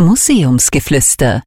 Museumsgeflüster, 0.00 1.44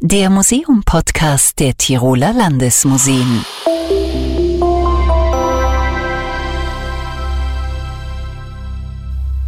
der 0.00 0.30
Museum-Podcast 0.30 1.60
der 1.60 1.74
Tiroler 1.76 2.32
Landesmuseen. 2.32 3.44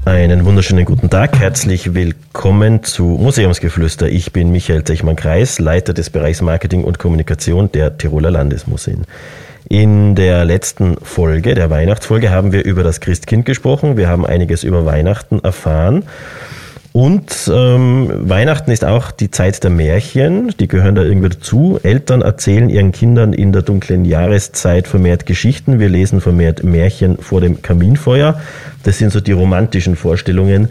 Einen 0.04 0.44
wunderschönen 0.44 0.84
guten 0.84 1.08
Tag, 1.08 1.38
herzlich 1.38 1.94
willkommen 1.94 2.82
zu 2.82 3.04
Museumsgeflüster. 3.04 4.10
Ich 4.10 4.34
bin 4.34 4.52
Michael 4.52 4.84
Zechmann-Kreis, 4.84 5.58
Leiter 5.58 5.94
des 5.94 6.10
Bereichs 6.10 6.42
Marketing 6.42 6.84
und 6.84 6.98
Kommunikation 6.98 7.72
der 7.72 7.96
Tiroler 7.96 8.30
Landesmuseen. 8.30 9.06
In 9.70 10.14
der 10.16 10.44
letzten 10.44 10.98
Folge, 11.02 11.54
der 11.54 11.70
Weihnachtsfolge, 11.70 12.28
haben 12.30 12.52
wir 12.52 12.62
über 12.66 12.82
das 12.82 13.00
Christkind 13.00 13.46
gesprochen. 13.46 13.96
Wir 13.96 14.08
haben 14.08 14.26
einiges 14.26 14.64
über 14.64 14.84
Weihnachten 14.84 15.38
erfahren 15.38 16.04
und 16.96 17.50
ähm, 17.52 18.08
Weihnachten 18.28 18.70
ist 18.70 18.84
auch 18.84 19.10
die 19.10 19.28
Zeit 19.28 19.64
der 19.64 19.70
Märchen, 19.72 20.54
die 20.60 20.68
gehören 20.68 20.94
da 20.94 21.02
irgendwie 21.02 21.30
dazu. 21.30 21.80
Eltern 21.82 22.22
erzählen 22.22 22.70
ihren 22.70 22.92
Kindern 22.92 23.32
in 23.32 23.50
der 23.50 23.62
dunklen 23.62 24.04
Jahreszeit 24.04 24.86
vermehrt 24.86 25.26
Geschichten. 25.26 25.80
Wir 25.80 25.88
lesen 25.88 26.20
vermehrt 26.20 26.62
Märchen 26.62 27.18
vor 27.18 27.40
dem 27.40 27.62
Kaminfeuer. 27.62 28.40
Das 28.84 28.98
sind 28.98 29.10
so 29.10 29.20
die 29.20 29.32
romantischen 29.32 29.96
Vorstellungen 29.96 30.68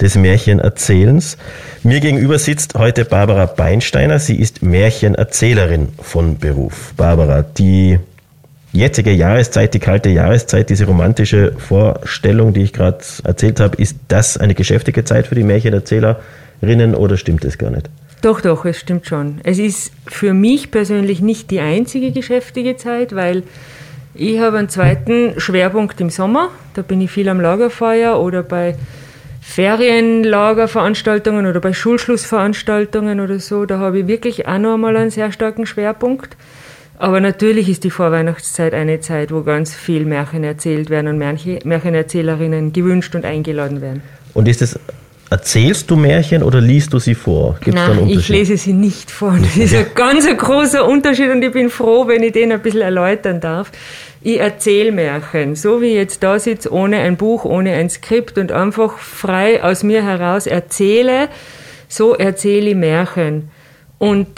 des 0.00 0.14
Märchenerzählens. 0.14 1.36
Mir 1.82 2.00
gegenüber 2.00 2.38
sitzt 2.38 2.72
heute 2.78 3.04
Barbara 3.04 3.44
Beinsteiner. 3.44 4.18
Sie 4.20 4.36
ist 4.36 4.62
Märchenerzählerin 4.62 5.88
von 6.00 6.38
Beruf. 6.38 6.94
Barbara, 6.96 7.42
die 7.42 7.98
jetzige 8.72 9.12
Jahreszeit, 9.12 9.74
die 9.74 9.78
kalte 9.78 10.08
Jahreszeit, 10.08 10.70
diese 10.70 10.86
romantische 10.86 11.52
Vorstellung, 11.52 12.52
die 12.52 12.62
ich 12.62 12.72
gerade 12.72 12.98
erzählt 13.24 13.60
habe, 13.60 13.76
ist 13.76 13.96
das 14.08 14.36
eine 14.36 14.54
geschäftige 14.54 15.04
Zeit 15.04 15.26
für 15.26 15.34
die 15.34 15.44
Märchenerzählerinnen 15.44 16.94
oder 16.94 17.16
stimmt 17.16 17.44
das 17.44 17.58
gar 17.58 17.70
nicht? 17.70 17.88
Doch, 18.20 18.40
doch, 18.40 18.64
es 18.64 18.78
stimmt 18.78 19.06
schon. 19.06 19.40
Es 19.44 19.58
ist 19.58 19.92
für 20.06 20.34
mich 20.34 20.72
persönlich 20.72 21.20
nicht 21.20 21.52
die 21.52 21.60
einzige 21.60 22.10
geschäftige 22.10 22.76
Zeit, 22.76 23.14
weil 23.14 23.44
ich 24.14 24.40
habe 24.40 24.58
einen 24.58 24.68
zweiten 24.68 25.38
Schwerpunkt 25.38 26.00
im 26.00 26.10
Sommer. 26.10 26.50
Da 26.74 26.82
bin 26.82 27.00
ich 27.00 27.12
viel 27.12 27.28
am 27.28 27.40
Lagerfeuer 27.40 28.18
oder 28.18 28.42
bei 28.42 28.74
Ferienlagerveranstaltungen 29.40 31.46
oder 31.46 31.60
bei 31.60 31.72
Schulschlussveranstaltungen 31.72 33.20
oder 33.20 33.38
so. 33.38 33.64
Da 33.64 33.78
habe 33.78 34.00
ich 34.00 34.08
wirklich 34.08 34.48
auch 34.48 34.58
noch 34.58 34.74
einmal 34.74 34.96
einen 34.96 35.10
sehr 35.10 35.30
starken 35.30 35.66
Schwerpunkt. 35.66 36.36
Aber 37.00 37.20
natürlich 37.20 37.68
ist 37.68 37.84
die 37.84 37.90
Vorweihnachtszeit 37.90 38.74
eine 38.74 39.00
Zeit, 39.00 39.32
wo 39.32 39.42
ganz 39.42 39.72
viel 39.74 40.04
Märchen 40.04 40.42
erzählt 40.42 40.90
werden 40.90 41.08
und 41.08 41.18
Märchenerzählerinnen 41.64 42.72
gewünscht 42.72 43.14
und 43.14 43.24
eingeladen 43.24 43.80
werden. 43.80 44.02
Und 44.34 44.48
ist 44.48 44.62
es 44.62 44.78
Erzählst 45.30 45.90
du 45.90 45.96
Märchen 45.96 46.42
oder 46.42 46.58
liest 46.58 46.94
du 46.94 46.98
sie 46.98 47.14
vor? 47.14 47.58
Gibt's 47.60 47.78
Nein, 47.78 48.08
ich 48.08 48.28
lese 48.30 48.56
sie 48.56 48.72
nicht 48.72 49.10
vor. 49.10 49.36
Das 49.38 49.56
ist 49.56 49.74
ein 49.74 49.86
ganz 49.94 50.26
großer 50.26 50.86
Unterschied 50.86 51.30
und 51.30 51.42
ich 51.42 51.52
bin 51.52 51.68
froh, 51.68 52.08
wenn 52.08 52.22
ich 52.22 52.32
den 52.32 52.50
ein 52.50 52.62
bisschen 52.62 52.80
erläutern 52.80 53.38
darf. 53.38 53.70
Ich 54.22 54.40
erzähle 54.40 54.90
Märchen, 54.90 55.54
so 55.54 55.82
wie 55.82 55.88
ich 55.88 55.94
jetzt 55.96 56.22
da 56.22 56.38
sitze, 56.38 56.72
ohne 56.72 57.00
ein 57.00 57.18
Buch, 57.18 57.44
ohne 57.44 57.74
ein 57.74 57.90
Skript 57.90 58.38
und 58.38 58.52
einfach 58.52 58.96
frei 58.96 59.62
aus 59.62 59.82
mir 59.82 60.02
heraus 60.02 60.46
erzähle, 60.46 61.28
so 61.88 62.14
erzähle 62.14 62.70
ich 62.70 62.76
Märchen. 62.76 63.50
Und 63.98 64.28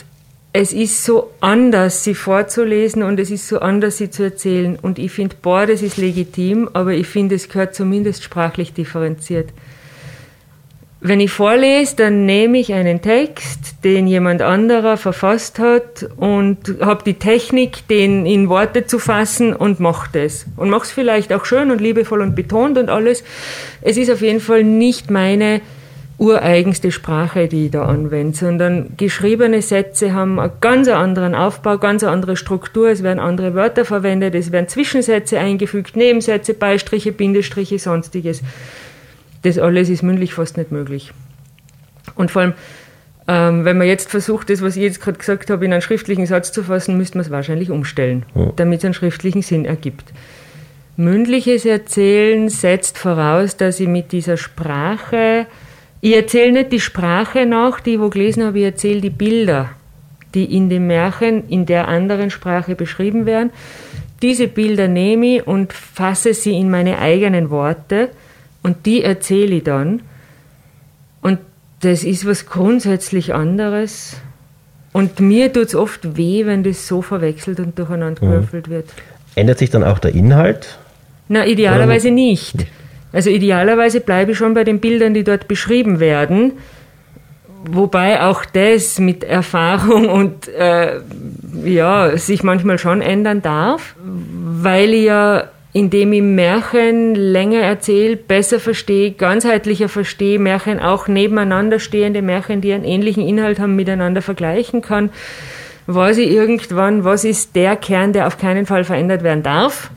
es 0.53 0.73
ist 0.73 1.05
so 1.05 1.31
anders, 1.41 2.03
sie 2.03 2.15
vorzulesen 2.15 3.03
und 3.05 3.20
es 3.20 3.31
ist 3.31 3.47
so 3.47 3.61
anders, 3.61 3.98
sie 3.98 4.11
zu 4.11 4.25
erzählen. 4.25 4.77
Und 4.81 4.98
ich 4.98 5.12
finde, 5.12 5.37
beides 5.41 5.81
ist 5.81 5.97
legitim, 5.97 6.69
aber 6.73 6.93
ich 6.93 7.06
finde, 7.06 7.37
es 7.37 7.48
gehört 7.48 7.75
zumindest 7.75 8.25
sprachlich 8.25 8.73
differenziert. 8.73 9.51
Wenn 11.03 11.21
ich 11.21 11.31
vorlese, 11.31 11.97
dann 11.97 12.27
nehme 12.27 12.59
ich 12.59 12.75
einen 12.75 13.01
Text, 13.01 13.77
den 13.84 14.06
jemand 14.06 14.43
anderer 14.43 14.98
verfasst 14.98 15.59
hat 15.59 16.06
und 16.17 16.59
habe 16.81 17.05
die 17.05 17.15
Technik, 17.15 17.89
den 17.89 18.27
in 18.27 18.51
Worte 18.51 18.87
zu 18.87 18.98
fassen 18.98 19.55
und 19.55 19.81
mache 19.81 20.10
das. 20.12 20.44
Und 20.56 20.69
mache 20.69 20.83
es 20.83 20.91
vielleicht 20.91 21.33
auch 21.33 21.47
schön 21.47 21.71
und 21.71 21.81
liebevoll 21.81 22.21
und 22.21 22.34
betont 22.34 22.77
und 22.77 22.91
alles. 22.91 23.25
Es 23.81 23.97
ist 23.97 24.10
auf 24.10 24.21
jeden 24.21 24.41
Fall 24.41 24.62
nicht 24.62 25.10
meine 25.10 25.62
ureigenste 26.20 26.92
Sprache, 26.92 27.48
die 27.48 27.66
ich 27.66 27.70
da 27.70 27.86
anwende, 27.86 28.36
sondern 28.36 28.92
geschriebene 28.98 29.62
Sätze 29.62 30.12
haben 30.12 30.38
einen 30.38 30.53
ganz 30.60 30.86
anderen 30.86 31.34
Aufbau, 31.34 31.78
ganz 31.78 32.04
andere 32.04 32.36
Struktur, 32.36 32.91
es 32.91 33.03
werden 33.03 33.19
andere 33.19 33.54
Wörter 33.54 33.86
verwendet, 33.86 34.34
es 34.34 34.53
werden 34.53 34.69
Zwischensätze 34.69 35.38
eingefügt, 35.38 35.97
Nebensätze, 35.97 36.53
Beistriche, 36.53 37.12
Bindestriche, 37.12 37.78
sonstiges. 37.78 38.42
Das 39.42 39.59
alles 39.59 39.88
ist 39.88 40.03
mündlich 40.03 40.34
fast 40.34 40.59
nicht 40.59 40.70
möglich. 40.70 41.10
Und 42.16 42.30
vor 42.30 42.42
allem, 42.42 42.54
ähm, 43.26 43.64
wenn 43.64 43.78
man 43.78 43.86
jetzt 43.86 44.10
versucht, 44.10 44.50
das, 44.50 44.60
was 44.60 44.76
ich 44.76 44.82
jetzt 44.82 45.00
gerade 45.00 45.16
gesagt 45.16 45.48
habe, 45.48 45.64
in 45.64 45.72
einen 45.72 45.80
schriftlichen 45.80 46.26
Satz 46.26 46.53
zu 46.53 46.62
fassen, 46.62 46.98
müsste 46.98 47.16
man 47.16 47.25
es 47.25 47.30
wahrscheinlich 47.30 47.70
umstellen, 47.70 48.26
ja. 48.34 48.53
damit 48.56 48.80
es 48.80 48.84
einen 48.84 48.94
schriftlichen 48.94 49.41
Sinn 49.41 49.64
ergibt. 49.64 50.12
Mündliches 50.98 51.64
Erzählen 51.64 52.50
setzt 52.50 52.98
voraus, 52.98 53.56
dass 53.56 53.80
ich 53.80 53.88
mit 53.88 54.12
dieser 54.12 54.36
Sprache 54.36 55.47
ich 56.00 56.15
erzähle 56.15 56.53
nicht 56.53 56.72
die 56.72 56.81
Sprache 56.81 57.47
nach, 57.47 57.81
die 57.81 57.94
ich 57.94 58.00
wo 58.00 58.09
gelesen 58.09 58.44
habe, 58.44 58.59
ich 58.59 58.65
erzähle 58.65 59.00
die 59.00 59.11
Bilder, 59.11 59.71
die 60.34 60.56
in 60.56 60.71
dem 60.71 60.87
Märchen 60.87 61.49
in 61.49 61.66
der 61.66 61.88
anderen 61.88 62.31
Sprache 62.31 62.75
beschrieben 62.75 63.27
werden. 63.27 63.50
Diese 64.22 64.49
Bilder 64.49 64.89
nehme 64.89 65.37
ich 65.37 65.47
und 65.47 65.72
fasse 65.72 66.34
sie 66.34 66.56
in 66.56 66.71
meine 66.71 66.99
eigenen 66.99 67.50
Worte 67.50 68.09
und 68.62 68.87
die 68.87 69.03
erzähle 69.03 69.56
ich 69.56 69.65
dann. 69.65 70.03
Und 71.22 71.39
das 71.81 72.05
ist 72.05 72.27
was 72.27 72.47
grundsätzlich 72.47 73.34
anderes. 73.34 74.16
Und 74.93 75.21
mir 75.21 75.53
tut 75.53 75.66
es 75.66 75.75
oft 75.75 76.16
weh, 76.16 76.47
wenn 76.47 76.65
das 76.65 76.87
so 76.87 77.00
verwechselt 77.00 77.60
und 77.60 77.78
durcheinander 77.78 78.25
mhm. 78.25 78.31
gewürfelt 78.31 78.69
wird. 78.69 78.91
Ändert 79.34 79.59
sich 79.59 79.71
dann 79.71 79.84
auch 79.84 79.99
der 79.99 80.15
Inhalt? 80.15 80.78
Na, 81.28 81.47
idealerweise 81.47 82.10
nicht. 82.10 82.56
nicht. 82.56 82.66
Also 83.12 83.31
idealerweise 83.31 84.00
bleibe 84.00 84.32
ich 84.32 84.38
schon 84.38 84.54
bei 84.54 84.65
den 84.65 84.81
Bildern, 84.81 85.15
die 85.15 85.25
dort 85.25 85.48
beschrieben 85.48 86.00
werden. 86.00 86.53
Wobei 87.65 88.22
auch 88.22 88.44
das 88.44 88.98
mit 88.98 89.25
Erfahrung 89.25 90.09
und 90.09 90.48
äh, 90.48 91.00
ja, 91.65 92.16
sich 92.16 92.43
manchmal 92.43 92.78
schon 92.78 93.03
ändern 93.03 93.43
darf, 93.43 93.94
weil 94.03 94.94
ich 94.94 95.04
ja, 95.04 95.44
indem 95.72 96.12
ich 96.12 96.22
Märchen 96.22 97.15
länger 97.15 97.60
erzähle, 97.60 98.16
besser 98.16 98.60
verstehe, 98.60 99.12
ganzheitlicher 99.12 99.88
verstehe, 99.88 100.38
Märchen 100.38 100.81
auch 100.81 101.06
nebeneinander 101.06 101.78
stehende 101.78 102.22
Märchen, 102.22 102.60
die 102.60 102.72
einen 102.72 102.84
ähnlichen 102.84 103.27
Inhalt 103.27 103.60
haben, 103.60 103.77
miteinander 103.77 104.22
vergleichen 104.22 104.81
kann, 104.81 105.10
weiß 105.87 106.19
ich 106.19 106.31
irgendwann, 106.31 107.04
was 107.04 107.25
ist 107.25 107.54
der 107.56 107.77
Kern, 107.77 108.12
der 108.12 108.27
auf 108.27 108.38
keinen 108.38 108.66
Fall 108.66 108.84
verändert 108.84 109.22
werden 109.22 109.42
darf 109.42 109.91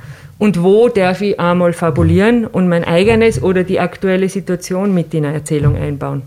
und 0.44 0.62
wo 0.62 0.90
darf 0.90 1.22
ich 1.22 1.40
einmal 1.40 1.72
fabulieren 1.72 2.46
und 2.46 2.68
mein 2.68 2.84
eigenes 2.84 3.42
oder 3.42 3.64
die 3.64 3.80
aktuelle 3.80 4.28
Situation 4.28 4.94
mit 4.94 5.14
in 5.14 5.24
eine 5.24 5.36
Erzählung 5.36 5.78
einbauen. 5.78 6.24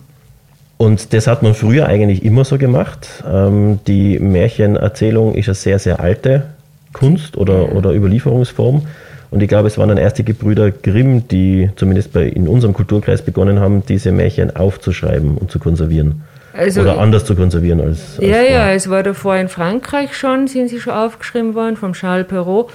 Und 0.79 1.13
das 1.13 1.27
hat 1.27 1.43
man 1.43 1.53
früher 1.53 1.87
eigentlich 1.87 2.25
immer 2.25 2.47
so 2.47 2.57
gemacht. 2.57 3.23
Ähm, 3.31 3.79
die 3.87 4.19
Märchenerzählung 4.19 5.35
ist 5.35 5.49
eine 5.49 5.55
sehr, 5.55 5.79
sehr 5.79 6.01
alte 6.01 6.47
Kunst 6.95 7.37
oder, 7.37 7.77
oder 7.77 7.93
Überlieferungsform. 7.93 8.87
Und 9.31 9.43
ich 9.43 9.49
glaube, 9.51 9.69
es 9.69 9.77
waren 9.77 9.91
dann 9.91 9.99
erst 9.99 10.17
die 10.17 10.25
Gebrüder 10.25 10.71
Grimm, 10.71 11.29
die 11.29 11.69
zumindest 11.77 12.15
bei, 12.15 12.23
in 12.23 12.49
unserem 12.49 12.73
Kulturkreis 12.73 13.21
begonnen 13.21 13.61
haben, 13.61 13.85
diese 13.85 14.13
Märchen 14.13 14.57
aufzuschreiben 14.57 15.37
und 15.37 15.51
zu 15.51 15.59
konservieren. 15.59 16.23
Also, 16.55 16.81
oder 16.81 16.99
anders 16.99 17.27
zu 17.27 17.37
konservieren 17.37 17.83
als. 17.83 18.19
als 18.19 18.27
ja, 18.27 18.41
ja, 18.41 18.73
es 18.73 18.89
war 18.89 19.03
davor 19.03 19.37
in 19.37 19.49
Frankreich 19.49 20.17
schon, 20.17 20.47
sind 20.47 20.69
sie 20.69 20.81
schon 20.81 20.95
aufgeschrieben 20.95 21.55
worden, 21.55 21.77
vom 21.77 21.93
Charles 21.93 22.27
Perrault. 22.27 22.71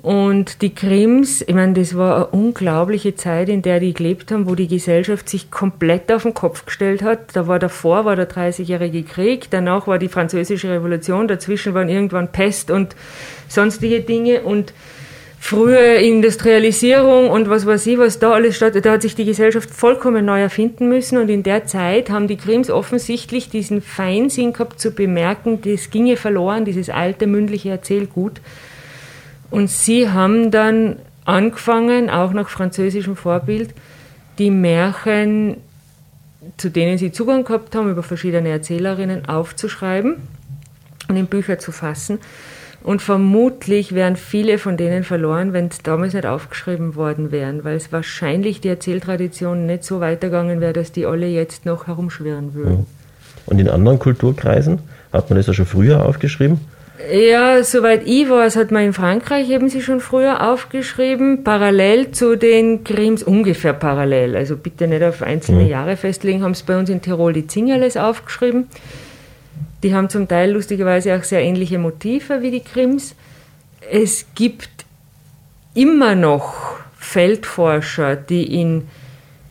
Und 0.00 0.62
die 0.62 0.74
Krims, 0.74 1.42
ich 1.42 1.54
meine, 1.54 1.72
das 1.72 1.96
war 1.96 2.16
eine 2.16 2.26
unglaubliche 2.26 3.16
Zeit, 3.16 3.48
in 3.48 3.62
der 3.62 3.80
die 3.80 3.94
gelebt 3.94 4.30
haben, 4.30 4.48
wo 4.48 4.54
die 4.54 4.68
Gesellschaft 4.68 5.28
sich 5.28 5.50
komplett 5.50 6.12
auf 6.12 6.22
den 6.22 6.34
Kopf 6.34 6.66
gestellt 6.66 7.02
hat. 7.02 7.34
Da 7.34 7.48
war 7.48 7.58
davor 7.58 8.04
war 8.04 8.14
der 8.14 8.30
30-jährige 8.30 9.02
Krieg, 9.02 9.48
danach 9.50 9.88
war 9.88 9.98
die 9.98 10.08
französische 10.08 10.70
Revolution, 10.70 11.26
dazwischen 11.26 11.74
waren 11.74 11.88
irgendwann 11.88 12.30
Pest 12.30 12.70
und 12.70 12.94
sonstige 13.48 14.00
Dinge 14.00 14.42
und 14.42 14.72
frühe 15.40 15.96
Industrialisierung 15.96 17.30
und 17.30 17.48
was 17.48 17.66
weiß 17.66 17.86
ich, 17.86 17.98
was 17.98 18.18
da 18.18 18.32
alles 18.32 18.56
statt, 18.56 18.74
da 18.84 18.92
hat 18.92 19.02
sich 19.02 19.14
die 19.14 19.24
Gesellschaft 19.24 19.70
vollkommen 19.70 20.24
neu 20.24 20.40
erfinden 20.40 20.88
müssen 20.88 21.18
und 21.18 21.28
in 21.28 21.42
der 21.42 21.64
Zeit 21.64 22.10
haben 22.10 22.28
die 22.28 22.36
Krims 22.36 22.70
offensichtlich 22.70 23.48
diesen 23.48 23.80
Feinsinn 23.80 24.52
gehabt 24.52 24.80
zu 24.80 24.90
bemerken, 24.90 25.60
das 25.62 25.90
ginge 25.90 26.16
verloren, 26.16 26.64
dieses 26.64 26.90
alte 26.90 27.26
mündliche 27.26 27.70
Erzählgut. 27.70 28.40
Und 29.50 29.70
sie 29.70 30.10
haben 30.10 30.50
dann 30.50 30.96
angefangen, 31.24 32.10
auch 32.10 32.32
nach 32.32 32.48
französischem 32.48 33.16
Vorbild, 33.16 33.74
die 34.38 34.50
Märchen, 34.50 35.56
zu 36.56 36.70
denen 36.70 36.98
sie 36.98 37.12
Zugang 37.12 37.44
gehabt 37.44 37.74
haben, 37.74 37.90
über 37.90 38.02
verschiedene 38.02 38.48
Erzählerinnen 38.50 39.28
aufzuschreiben 39.28 40.16
und 41.08 41.16
in 41.16 41.26
Bücher 41.26 41.58
zu 41.58 41.72
fassen. 41.72 42.18
Und 42.84 43.02
vermutlich 43.02 43.94
wären 43.94 44.16
viele 44.16 44.56
von 44.58 44.76
denen 44.76 45.02
verloren, 45.02 45.52
wenn 45.52 45.66
es 45.66 45.78
damals 45.82 46.14
nicht 46.14 46.26
aufgeschrieben 46.26 46.94
worden 46.94 47.32
wären, 47.32 47.64
weil 47.64 47.76
es 47.76 47.92
wahrscheinlich 47.92 48.60
die 48.60 48.68
Erzähltradition 48.68 49.66
nicht 49.66 49.84
so 49.84 50.00
weitergegangen 50.00 50.60
wäre, 50.60 50.72
dass 50.72 50.92
die 50.92 51.04
alle 51.04 51.26
jetzt 51.26 51.66
noch 51.66 51.88
herumschwirren 51.88 52.54
würden. 52.54 52.86
Und 53.46 53.58
in 53.58 53.68
anderen 53.68 53.98
Kulturkreisen 53.98 54.78
hat 55.12 55.28
man 55.28 55.38
das 55.38 55.48
ja 55.48 55.54
schon 55.54 55.66
früher 55.66 56.06
aufgeschrieben? 56.06 56.60
Ja, 57.12 57.62
soweit 57.62 58.02
ich 58.06 58.28
weiß, 58.28 58.56
hat 58.56 58.72
man 58.72 58.82
in 58.82 58.92
Frankreich 58.92 59.48
eben 59.50 59.68
sie 59.68 59.82
schon 59.82 60.00
früher 60.00 60.50
aufgeschrieben, 60.50 61.44
parallel 61.44 62.10
zu 62.10 62.36
den 62.36 62.82
Krims, 62.82 63.22
ungefähr 63.22 63.72
parallel, 63.72 64.34
also 64.34 64.56
bitte 64.56 64.88
nicht 64.88 65.04
auf 65.04 65.22
einzelne 65.22 65.62
mhm. 65.62 65.68
Jahre 65.68 65.96
festlegen, 65.96 66.42
haben 66.42 66.52
es 66.52 66.64
bei 66.64 66.76
uns 66.76 66.90
in 66.90 67.00
Tirol 67.00 67.32
die 67.32 67.46
Zingerles 67.46 67.96
aufgeschrieben. 67.96 68.66
Die 69.84 69.94
haben 69.94 70.08
zum 70.08 70.26
Teil 70.26 70.50
lustigerweise 70.50 71.16
auch 71.16 71.22
sehr 71.22 71.40
ähnliche 71.40 71.78
Motive 71.78 72.42
wie 72.42 72.50
die 72.50 72.64
Krims. 72.64 73.14
Es 73.88 74.26
gibt 74.34 74.84
immer 75.74 76.16
noch 76.16 76.78
Feldforscher, 76.98 78.16
die 78.16 78.60
in 78.60 78.88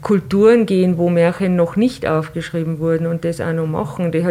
Kulturen 0.08 0.66
gehen, 0.66 0.98
wo 0.98 1.10
Märchen 1.10 1.58
noch 1.58 1.76
nicht 1.76 2.08
aufgeschrieben 2.08 2.80
wurden 2.80 3.08
und 3.08 3.26
das 3.26 3.42
auch 3.42 3.52
noch 3.52 3.68
machen. 3.68 4.14
Die, 4.14 4.26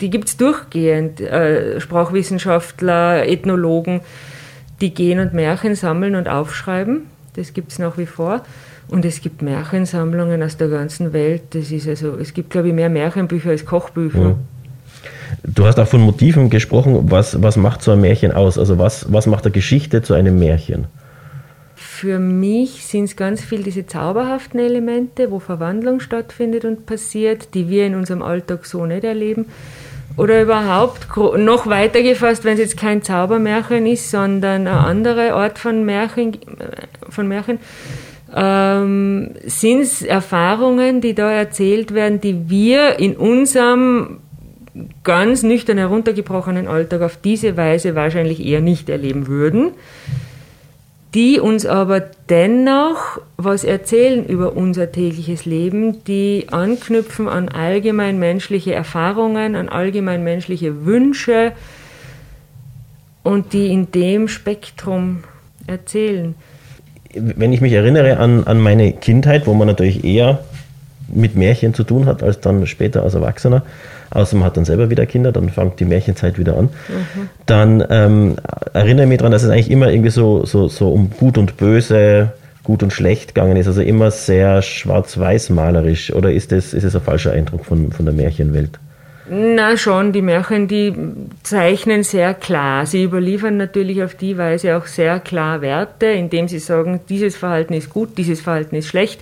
die 0.00 0.08
gibt 0.08 0.28
es 0.28 0.38
durchgehend. 0.38 1.20
Äh, 1.20 1.78
Sprachwissenschaftler, 1.82 3.28
Ethnologen, 3.28 4.00
die 4.80 4.94
gehen 4.94 5.18
und 5.18 5.34
Märchen 5.34 5.74
sammeln 5.74 6.14
und 6.14 6.30
aufschreiben. 6.30 7.02
Das 7.36 7.52
gibt 7.52 7.72
es 7.72 7.78
nach 7.78 7.98
wie 7.98 8.06
vor. 8.06 8.40
Und 8.88 9.04
es 9.04 9.20
gibt 9.20 9.42
Märchensammlungen 9.42 10.42
aus 10.42 10.56
der 10.56 10.68
ganzen 10.68 11.12
Welt. 11.12 11.42
Das 11.50 11.70
ist 11.70 11.86
also, 11.86 12.16
es 12.18 12.32
gibt, 12.32 12.48
glaube 12.48 12.68
ich, 12.68 12.74
mehr 12.74 12.88
Märchenbücher 12.88 13.50
als 13.50 13.66
Kochbücher. 13.66 14.30
Mhm. 14.30 14.36
Du 15.42 15.66
hast 15.66 15.78
auch 15.78 15.88
von 15.88 16.00
Motiven 16.00 16.48
gesprochen. 16.48 17.10
Was, 17.10 17.42
was 17.42 17.58
macht 17.58 17.82
so 17.82 17.90
ein 17.90 18.00
Märchen 18.00 18.32
aus? 18.32 18.56
Also 18.56 18.78
was, 18.78 19.12
was 19.12 19.26
macht 19.26 19.44
eine 19.44 19.52
Geschichte 19.52 20.00
zu 20.00 20.14
einem 20.14 20.38
Märchen? 20.38 20.86
Für 22.00 22.20
mich 22.20 22.86
sind 22.86 23.06
es 23.06 23.16
ganz 23.16 23.42
viel 23.42 23.64
diese 23.64 23.84
zauberhaften 23.84 24.60
Elemente, 24.60 25.32
wo 25.32 25.40
Verwandlung 25.40 25.98
stattfindet 25.98 26.64
und 26.64 26.86
passiert, 26.86 27.54
die 27.54 27.68
wir 27.68 27.86
in 27.86 27.96
unserem 27.96 28.22
Alltag 28.22 28.66
so 28.66 28.86
nicht 28.86 29.02
erleben. 29.02 29.46
Oder 30.16 30.42
überhaupt 30.42 31.08
noch 31.16 31.66
weiter 31.66 32.00
gefasst, 32.00 32.44
wenn 32.44 32.52
es 32.52 32.60
jetzt 32.60 32.76
kein 32.76 33.02
Zaubermärchen 33.02 33.84
ist, 33.84 34.12
sondern 34.12 34.68
eine 34.68 34.78
andere 34.78 35.32
Art 35.32 35.58
von 35.58 35.84
Märchen, 35.84 36.34
äh, 36.34 36.86
von 37.08 37.26
Märchen 37.26 37.58
ähm, 38.32 39.30
sind 39.44 39.80
es 39.80 40.02
Erfahrungen, 40.02 41.00
die 41.00 41.16
da 41.16 41.32
erzählt 41.32 41.94
werden, 41.94 42.20
die 42.20 42.48
wir 42.48 43.00
in 43.00 43.16
unserem 43.16 44.20
ganz 45.02 45.42
nüchtern 45.42 45.78
heruntergebrochenen 45.78 46.68
Alltag 46.68 47.02
auf 47.02 47.16
diese 47.16 47.56
Weise 47.56 47.96
wahrscheinlich 47.96 48.46
eher 48.46 48.60
nicht 48.60 48.88
erleben 48.88 49.26
würden, 49.26 49.72
die 51.14 51.40
uns 51.40 51.64
aber 51.64 52.02
dennoch 52.28 53.20
was 53.36 53.64
erzählen 53.64 54.26
über 54.26 54.54
unser 54.54 54.92
tägliches 54.92 55.46
Leben, 55.46 56.04
die 56.04 56.46
anknüpfen 56.50 57.28
an 57.28 57.48
allgemein 57.48 58.18
menschliche 58.18 58.74
Erfahrungen, 58.74 59.56
an 59.56 59.68
allgemein 59.68 60.22
menschliche 60.22 60.84
Wünsche 60.84 61.52
und 63.22 63.52
die 63.52 63.72
in 63.72 63.90
dem 63.90 64.28
Spektrum 64.28 65.24
erzählen. 65.66 66.34
Wenn 67.14 67.52
ich 67.54 67.62
mich 67.62 67.72
erinnere 67.72 68.18
an, 68.18 68.44
an 68.44 68.60
meine 68.60 68.92
Kindheit, 68.92 69.46
wo 69.46 69.54
man 69.54 69.66
natürlich 69.66 70.04
eher 70.04 70.40
mit 71.08 71.36
Märchen 71.36 71.72
zu 71.72 71.84
tun 71.84 72.04
hat, 72.04 72.22
als 72.22 72.40
dann 72.40 72.66
später 72.66 73.02
als 73.02 73.14
Erwachsener, 73.14 73.62
außer 74.10 74.36
man 74.36 74.46
hat 74.46 74.56
dann 74.56 74.64
selber 74.64 74.90
wieder 74.90 75.06
Kinder, 75.06 75.32
dann 75.32 75.48
fängt 75.48 75.80
die 75.80 75.84
Märchenzeit 75.84 76.38
wieder 76.38 76.56
an. 76.56 76.64
Mhm. 76.64 77.28
Dann 77.46 77.84
ähm, 77.90 78.36
erinnere 78.72 79.04
ich 79.04 79.08
mich 79.08 79.18
daran, 79.18 79.32
dass 79.32 79.42
es 79.42 79.50
eigentlich 79.50 79.70
immer 79.70 79.90
irgendwie 79.90 80.10
so, 80.10 80.44
so, 80.44 80.68
so 80.68 80.90
um 80.90 81.10
Gut 81.10 81.38
und 81.38 81.56
Böse, 81.56 82.32
Gut 82.64 82.82
und 82.82 82.92
Schlecht 82.92 83.34
gegangen 83.34 83.56
ist, 83.56 83.66
also 83.66 83.80
immer 83.80 84.10
sehr 84.10 84.60
schwarz-weiß 84.62 85.50
malerisch. 85.50 86.12
Oder 86.12 86.32
ist 86.32 86.52
das, 86.52 86.74
ist 86.74 86.94
ein 86.94 87.00
falscher 87.00 87.32
Eindruck 87.32 87.64
von, 87.64 87.92
von 87.92 88.04
der 88.04 88.14
Märchenwelt? 88.14 88.78
Na 89.30 89.76
schon, 89.76 90.12
die 90.12 90.22
Märchen, 90.22 90.68
die 90.68 90.94
zeichnen 91.42 92.02
sehr 92.02 92.32
klar. 92.32 92.86
Sie 92.86 93.04
überliefern 93.04 93.58
natürlich 93.58 94.02
auf 94.02 94.14
die 94.14 94.38
Weise 94.38 94.76
auch 94.76 94.86
sehr 94.86 95.20
klar 95.20 95.60
Werte, 95.60 96.06
indem 96.06 96.48
sie 96.48 96.58
sagen, 96.58 97.00
dieses 97.10 97.36
Verhalten 97.36 97.74
ist 97.74 97.90
gut, 97.90 98.16
dieses 98.16 98.40
Verhalten 98.40 98.74
ist 98.76 98.88
schlecht. 98.88 99.20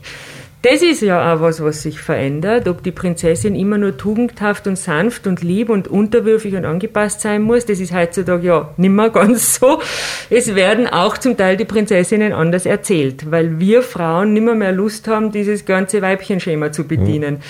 Das 0.68 0.82
ist 0.82 1.00
ja 1.00 1.32
auch 1.32 1.40
was, 1.40 1.62
was 1.62 1.82
sich 1.82 2.00
verändert. 2.00 2.66
Ob 2.66 2.82
die 2.82 2.90
Prinzessin 2.90 3.54
immer 3.54 3.78
nur 3.78 3.96
tugendhaft 3.96 4.66
und 4.66 4.76
sanft 4.76 5.28
und 5.28 5.40
lieb 5.44 5.68
und 5.68 5.86
unterwürfig 5.86 6.56
und 6.56 6.64
angepasst 6.64 7.20
sein 7.20 7.42
muss, 7.42 7.66
das 7.66 7.78
ist 7.78 7.94
heutzutage 7.94 8.44
ja 8.44 8.74
nimmer 8.76 9.10
ganz 9.10 9.54
so. 9.60 9.80
Es 10.28 10.56
werden 10.56 10.88
auch 10.88 11.18
zum 11.18 11.36
Teil 11.36 11.56
die 11.56 11.66
Prinzessinnen 11.66 12.32
anders 12.32 12.66
erzählt, 12.66 13.30
weil 13.30 13.60
wir 13.60 13.82
Frauen 13.82 14.32
nimmer 14.32 14.56
mehr 14.56 14.72
Lust 14.72 15.06
haben, 15.06 15.30
dieses 15.30 15.66
ganze 15.66 16.02
Weibchenschema 16.02 16.72
zu 16.72 16.82
bedienen. 16.82 17.34
Mhm. 17.34 17.40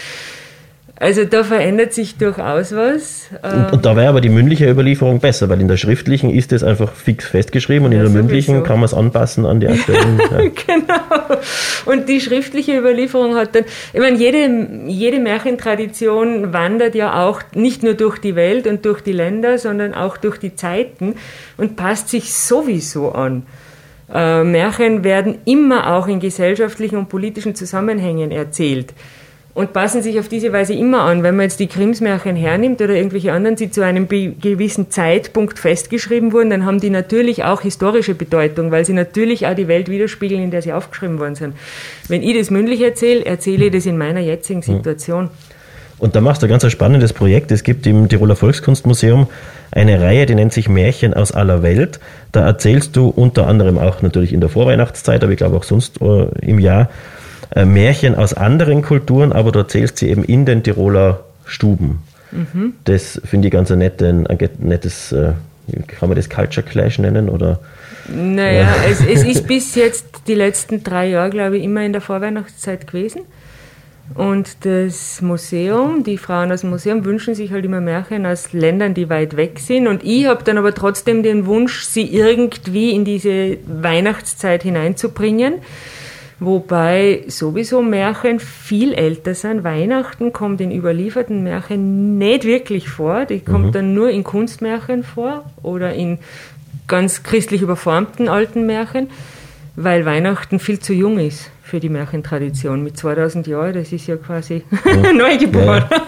Also 0.99 1.27
da 1.27 1.45
verändert 1.45 1.93
sich 1.93 2.17
durchaus 2.17 2.75
was. 2.75 3.29
Und, 3.43 3.73
und 3.75 3.85
da 3.85 3.97
wäre 3.97 4.09
aber 4.09 4.23
die 4.23 4.31
mündliche 4.31 4.71
Überlieferung 4.71 5.21
besser, 5.21 5.51
weil 5.51 5.61
in 5.61 5.69
der 5.69 5.77
schriftlichen 5.77 6.31
ist 6.31 6.53
es 6.53 6.65
einfach 6.65 6.95
fix 6.95 7.27
festgeschrieben 7.27 7.85
und 7.85 7.93
ja, 7.93 7.99
in 7.99 8.05
der 8.05 8.13
mündlichen 8.15 8.55
sowieso. 8.55 8.67
kann 8.67 8.77
man 8.77 8.87
es 8.87 8.95
anpassen 8.95 9.45
an 9.45 9.61
die 9.61 9.69
aktuellen. 9.69 10.21
Ja. 10.31 10.39
genau. 10.39 11.41
Und 11.85 12.09
die 12.09 12.21
schriftliche 12.21 12.79
Überlieferung 12.79 13.37
hat 13.37 13.55
dann, 13.55 13.65
ich 13.93 14.01
meine, 14.01 14.17
jede, 14.17 14.49
jede 14.87 15.21
Märchentradition 15.21 16.53
wandert 16.55 16.95
ja 16.95 17.23
auch 17.23 17.43
nicht 17.55 17.83
nur 17.83 17.95
durch 17.95 18.19
die 18.19 18.35
Welt 18.35 18.67
und 18.67 18.85
durch 18.87 19.03
die 19.03 19.13
Länder, 19.13 19.59
sondern 19.59 19.93
auch 19.93 20.17
durch 20.17 20.39
die 20.39 20.55
Zeiten 20.55 21.17
und 21.59 21.77
passt 21.77 22.09
sich 22.09 22.33
sowieso 22.35 23.13
an. 23.13 23.45
Äh, 24.13 24.45
Märchen 24.45 25.05
werden 25.05 25.39
immer 25.45 25.95
auch 25.95 26.09
in 26.09 26.21
gesellschaftlichen 26.21 26.97
und 26.97 27.09
politischen 27.09 27.55
Zusammenhängen 27.55 28.31
erzählt 28.31 28.95
und 29.57 29.73
passen 29.73 30.03
sich 30.03 30.21
auf 30.21 30.29
diese 30.29 30.53
Weise 30.53 30.75
immer 30.75 31.01
an. 31.01 31.23
Wenn 31.23 31.35
man 31.35 31.45
jetzt 31.45 31.59
die 31.61 31.67
Krimsmärchen 31.67 32.37
hernimmt 32.37 32.83
oder 32.83 32.95
irgendwelche 32.95 33.33
anderen, 33.33 33.57
die 33.57 33.71
zu 33.71 33.83
einem 33.83 34.07
gewissen 34.07 34.91
Zeitpunkt 34.91 35.59
festgeschrieben 35.59 36.35
wurden, 36.35 36.51
dann 36.51 36.67
haben 36.67 36.79
die 36.79 36.91
natürlich 36.91 37.43
auch 37.43 37.63
historische 37.63 38.15
Bedeutung, 38.15 38.71
weil 38.71 38.85
sie 38.85 38.93
natürlich 38.93 39.47
auch 39.47 39.55
die 39.55 39.67
Welt 39.67 39.89
widerspiegeln, 39.89 40.43
in 40.43 40.51
der 40.51 40.61
sie 40.61 40.75
aufgeschrieben 40.75 41.19
worden 41.19 41.37
sind. 41.37 41.55
Wenn 42.07 42.23
ich 42.23 42.37
das 42.37 42.51
mündlich 42.51 42.83
erzähle, 42.83 43.25
erzähle 43.25 43.67
ich 43.67 43.73
das 43.73 43.87
in 43.87 43.97
meiner 43.97 44.21
jetzigen. 44.21 44.61
Situation. 44.61 45.31
Und 45.99 46.15
da 46.15 46.21
machst 46.21 46.43
du 46.43 46.47
ein 46.47 46.51
ganz 46.51 46.71
spannendes 46.71 47.15
Projekt. 47.15 47.51
Es 47.51 47.63
gibt 47.63 47.87
im 47.87 48.11
Tiroler 48.11 48.37
Volkskunstmuseum 48.37 49.27
eine 49.71 50.03
Reihe, 50.03 50.27
die 50.27 50.35
nennt 50.35 50.53
sich 50.53 50.69
Märchen 50.69 51.15
aus 51.15 51.33
aller 51.33 51.63
Welt. 51.63 51.99
Da 52.31 52.45
erzählst 52.45 52.95
du 52.95 53.09
unter 53.09 53.47
anderem 53.47 53.79
auch 53.79 54.03
natürlich 54.03 54.35
in 54.35 54.41
der 54.41 54.51
Vorweihnachtszeit, 54.51 55.23
aber 55.23 55.33
ich 55.33 55.39
glaube 55.39 55.57
auch 55.57 55.65
sonst 55.65 56.03
äh, 56.03 56.27
im 56.43 56.59
Jahr 56.59 56.91
Märchen 57.55 58.15
aus 58.15 58.35
anderen 58.35 58.83
Kulturen, 58.83 59.33
aber 59.33 59.53
du 59.53 59.61
erzählst 59.61 59.99
sie 59.99 60.09
eben 60.09 60.25
in 60.25 60.45
den 60.47 60.63
Tiroler 60.63 61.25
Stuben. 61.45 62.03
Mhm. 62.33 62.75
Das 62.85 63.21
finde 63.25 63.49
ich 63.49 63.53
ganz 63.53 63.71
ein, 63.71 63.79
nett, 63.79 64.03
ein 64.03 64.27
nettes, 64.59 65.13
äh, 65.13 65.33
kann 65.87 66.09
man 66.09 66.17
das 66.17 66.29
Culture 66.29 66.67
Clash 66.67 66.99
nennen 66.99 67.29
oder? 67.29 67.61
Naja, 68.09 68.75
es, 68.89 69.01
es 69.01 69.25
ist 69.25 69.47
bis 69.49 69.75
jetzt 69.75 70.07
die 70.27 70.35
letzten 70.35 70.83
drei 70.83 71.09
Jahre, 71.09 71.31
glaube 71.31 71.59
ich, 71.59 71.65
immer 71.65 71.83
in 71.83 71.93
der 71.93 72.03
Vorweihnachtszeit 72.03 72.87
gewesen. 72.87 73.23
Und 74.15 74.65
das 74.65 75.21
Museum, 75.21 76.05
die 76.05 76.17
Frauen 76.17 76.53
aus 76.53 76.61
dem 76.61 76.71
Museum 76.71 77.05
wünschen 77.05 77.35
sich 77.35 77.51
halt 77.51 77.65
immer 77.65 77.81
Märchen 77.81 78.25
aus 78.25 78.53
Ländern, 78.53 78.95
die 78.95 79.11
weit 79.11 79.37
weg 79.37 79.59
sind. 79.59 79.89
Und 79.89 80.05
ich 80.05 80.27
habe 80.27 80.45
dann 80.45 80.59
aber 80.59 80.75
trotzdem 80.75 81.25
den 81.25 81.47
Wunsch, 81.47 81.83
sie 81.83 82.15
irgendwie 82.15 82.91
in 82.91 83.05
diese 83.05 83.59
Weihnachtszeit 83.67 84.63
hineinzubringen. 84.63 85.55
Wobei 86.39 87.25
sowieso 87.29 87.81
Märchen 87.81 88.41
viel 88.41 88.93
älter 88.93 89.35
sind. 89.35 89.65
Weihnachten 89.65 90.35
kommt 90.35 90.61
in 90.61 90.71
überlieferten 90.71 91.43
Märchen 91.43 92.19
nicht 92.19 92.45
wirklich 92.45 92.91
vor. 92.91 93.25
Die 93.25 93.41
kommt 93.41 93.67
mhm. 93.67 93.73
dann 93.73 93.95
nur 93.95 94.11
in 94.11 94.23
Kunstmärchen 94.23 95.03
vor 95.03 95.51
oder 95.63 95.95
in 95.95 96.19
ganz 96.89 97.23
christlich 97.23 97.63
überformten 97.63 98.29
alten 98.29 98.67
Märchen, 98.67 99.09
weil 99.77 100.05
Weihnachten 100.05 100.59
viel 100.59 100.79
zu 100.79 100.93
jung 100.93 101.19
ist 101.19 101.51
für 101.63 101.81
die 101.81 101.89
Märchentradition. 101.89 102.83
Mit 102.83 102.99
2000 102.99 103.47
Jahren, 103.47 103.73
das 103.73 103.93
ist 103.93 104.07
ja 104.07 104.17
quasi 104.17 104.63
ja. 104.85 105.13
neugeboren. 105.15 105.85
Ja. 105.91 106.07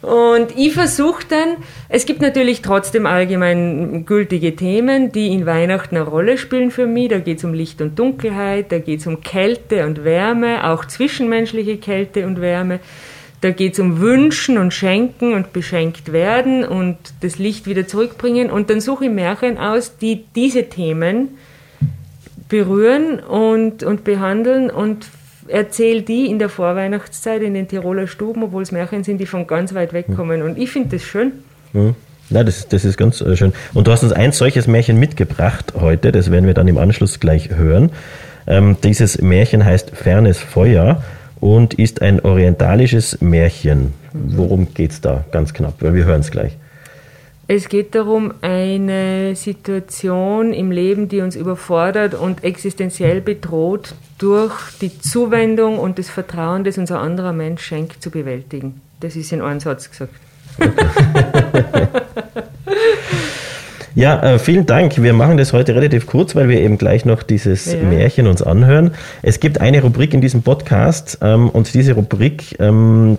Und 0.00 0.56
ich 0.56 0.74
versuche 0.74 1.24
dann, 1.28 1.56
es 1.88 2.06
gibt 2.06 2.22
natürlich 2.22 2.62
trotzdem 2.62 3.04
allgemein 3.04 4.06
gültige 4.06 4.54
Themen, 4.54 5.10
die 5.10 5.32
in 5.32 5.44
Weihnachten 5.44 5.96
eine 5.96 6.06
Rolle 6.06 6.38
spielen 6.38 6.70
für 6.70 6.86
mich. 6.86 7.08
Da 7.08 7.18
geht 7.18 7.38
es 7.38 7.44
um 7.44 7.52
Licht 7.52 7.80
und 7.80 7.98
Dunkelheit, 7.98 8.70
da 8.70 8.78
geht 8.78 9.00
es 9.00 9.06
um 9.06 9.22
Kälte 9.22 9.86
und 9.86 10.04
Wärme, 10.04 10.64
auch 10.68 10.84
zwischenmenschliche 10.84 11.78
Kälte 11.78 12.26
und 12.26 12.40
Wärme. 12.40 12.78
Da 13.40 13.50
geht 13.50 13.74
es 13.74 13.80
um 13.80 14.00
Wünschen 14.00 14.58
und 14.58 14.74
Schenken 14.74 15.32
und 15.34 15.52
beschenkt 15.52 16.12
werden 16.12 16.64
und 16.64 16.96
das 17.20 17.38
Licht 17.38 17.66
wieder 17.66 17.86
zurückbringen. 17.86 18.50
Und 18.50 18.70
dann 18.70 18.80
suche 18.80 19.06
ich 19.06 19.10
Märchen 19.10 19.58
aus, 19.58 19.96
die 19.96 20.24
diese 20.34 20.68
Themen 20.68 21.38
berühren 22.48 23.20
und, 23.20 23.82
und 23.82 24.04
behandeln 24.04 24.70
und 24.70 25.06
erzähle 25.48 26.02
die 26.02 26.26
in 26.26 26.38
der 26.38 26.48
Vorweihnachtszeit 26.48 27.42
in 27.42 27.54
den 27.54 27.68
Tiroler 27.68 28.06
Stuben, 28.06 28.42
obwohl 28.42 28.62
es 28.62 28.72
Märchen 28.72 29.04
sind, 29.04 29.18
die 29.18 29.26
von 29.26 29.46
ganz 29.46 29.74
weit 29.74 29.92
weg 29.92 30.06
kommen. 30.14 30.42
Und 30.42 30.58
ich 30.58 30.70
finde 30.70 30.96
das 30.96 31.02
schön. 31.02 31.32
Mhm. 31.72 31.94
Ja, 32.30 32.44
das, 32.44 32.68
das 32.68 32.84
ist 32.84 32.98
ganz 32.98 33.20
äh, 33.20 33.36
schön. 33.36 33.52
Und 33.74 33.86
du 33.86 33.92
hast 33.92 34.02
uns 34.02 34.12
ein 34.12 34.32
solches 34.32 34.66
Märchen 34.66 34.98
mitgebracht 34.98 35.72
heute, 35.78 36.12
das 36.12 36.30
werden 36.30 36.46
wir 36.46 36.54
dann 36.54 36.68
im 36.68 36.76
Anschluss 36.76 37.20
gleich 37.20 37.50
hören. 37.50 37.90
Ähm, 38.46 38.76
dieses 38.82 39.20
Märchen 39.20 39.64
heißt 39.64 39.90
Fernes 39.90 40.38
Feuer 40.38 41.02
und 41.40 41.74
ist 41.74 42.02
ein 42.02 42.20
orientalisches 42.20 43.20
Märchen. 43.20 43.94
Worum 44.12 44.74
geht 44.74 44.92
es 44.92 45.00
da 45.00 45.24
ganz 45.30 45.54
knapp? 45.54 45.80
Wir 45.80 46.04
hören 46.04 46.20
es 46.20 46.30
gleich. 46.30 46.56
Es 47.50 47.70
geht 47.70 47.94
darum, 47.94 48.34
eine 48.42 49.34
Situation 49.34 50.52
im 50.52 50.70
Leben, 50.70 51.08
die 51.08 51.22
uns 51.22 51.34
überfordert 51.34 52.12
und 52.12 52.44
existenziell 52.44 53.22
bedroht, 53.22 53.94
durch 54.18 54.54
die 54.82 54.98
Zuwendung 54.98 55.78
und 55.78 55.98
das 55.98 56.10
Vertrauen, 56.10 56.62
das 56.64 56.76
uns 56.76 56.92
ein 56.92 56.98
anderer 56.98 57.32
Mensch 57.32 57.62
schenkt, 57.62 58.02
zu 58.02 58.10
bewältigen. 58.10 58.82
Das 59.00 59.16
ist 59.16 59.32
in 59.32 59.40
einem 59.40 59.60
Satz 59.60 59.88
gesagt. 59.88 60.12
Ja, 63.98 64.22
äh, 64.22 64.38
vielen 64.38 64.64
Dank. 64.64 65.02
Wir 65.02 65.12
machen 65.12 65.38
das 65.38 65.52
heute 65.52 65.74
relativ 65.74 66.06
kurz, 66.06 66.36
weil 66.36 66.48
wir 66.48 66.60
eben 66.60 66.78
gleich 66.78 67.04
noch 67.04 67.24
dieses 67.24 67.72
ja. 67.72 67.82
Märchen 67.82 68.28
uns 68.28 68.44
anhören. 68.44 68.92
Es 69.22 69.40
gibt 69.40 69.60
eine 69.60 69.82
Rubrik 69.82 70.14
in 70.14 70.20
diesem 70.20 70.42
Podcast 70.42 71.18
ähm, 71.20 71.50
und 71.50 71.74
diese 71.74 71.94
Rubrik 71.94 72.54
ähm, 72.60 73.18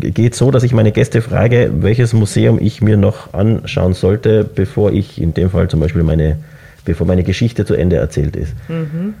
geht 0.00 0.34
so, 0.34 0.50
dass 0.50 0.64
ich 0.64 0.72
meine 0.72 0.90
Gäste 0.90 1.22
frage, 1.22 1.70
welches 1.76 2.12
Museum 2.12 2.58
ich 2.60 2.82
mir 2.82 2.96
noch 2.96 3.34
anschauen 3.34 3.94
sollte, 3.94 4.42
bevor 4.42 4.90
ich 4.90 5.22
in 5.22 5.32
dem 5.32 5.48
Fall 5.48 5.68
zum 5.68 5.78
Beispiel 5.78 6.02
meine, 6.02 6.38
bevor 6.84 7.06
meine 7.06 7.22
Geschichte 7.22 7.64
zu 7.64 7.74
Ende 7.74 7.94
erzählt 7.94 8.34
ist. 8.34 8.52
Mhm. 8.68 9.14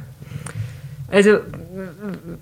Also 1.12 1.38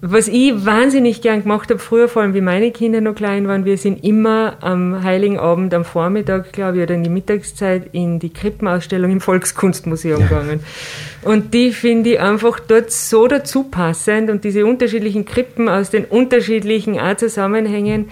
was 0.01 0.29
ich 0.29 0.65
wahnsinnig 0.65 1.23
gern 1.23 1.43
gemacht 1.43 1.71
habe, 1.71 1.79
früher 1.79 2.09
vor 2.09 2.23
allem 2.23 2.35
wie 2.35 2.41
meine 2.41 2.71
Kinder 2.71 3.01
noch 3.01 3.15
klein 3.15 3.49
waren, 3.49 3.65
wir 3.65 3.79
sind 3.79 4.05
immer 4.05 4.57
am 4.61 5.03
Heiligen 5.03 5.39
Abend, 5.39 5.75
am 5.75 5.85
Vormittag, 5.85 6.53
glaube 6.53 6.79
ich, 6.79 6.83
oder 6.83 6.95
in 6.95 7.03
die 7.03 7.11
Mittagszeit 7.11 7.91
in 7.93 8.19
die 8.19 8.31
Krippenausstellung 8.31 9.11
im 9.11 9.21
Volkskunstmuseum 9.21 10.21
ja. 10.21 10.27
gegangen. 10.27 10.61
Und 11.23 11.55
die 11.55 11.73
finde 11.73 12.11
ich 12.11 12.21
einfach 12.21 12.61
dort 12.61 12.91
so 12.91 13.27
dazu 13.27 13.65
passend 13.65 14.31
und 14.31 14.45
diese 14.45 14.67
unterschiedlichen 14.67 15.25
Krippen 15.25 15.69
aus 15.69 15.91
den 15.91 16.05
unterschiedlichen 16.05 16.99
Art 16.99 17.21
Zusammenhängen, 17.21 18.11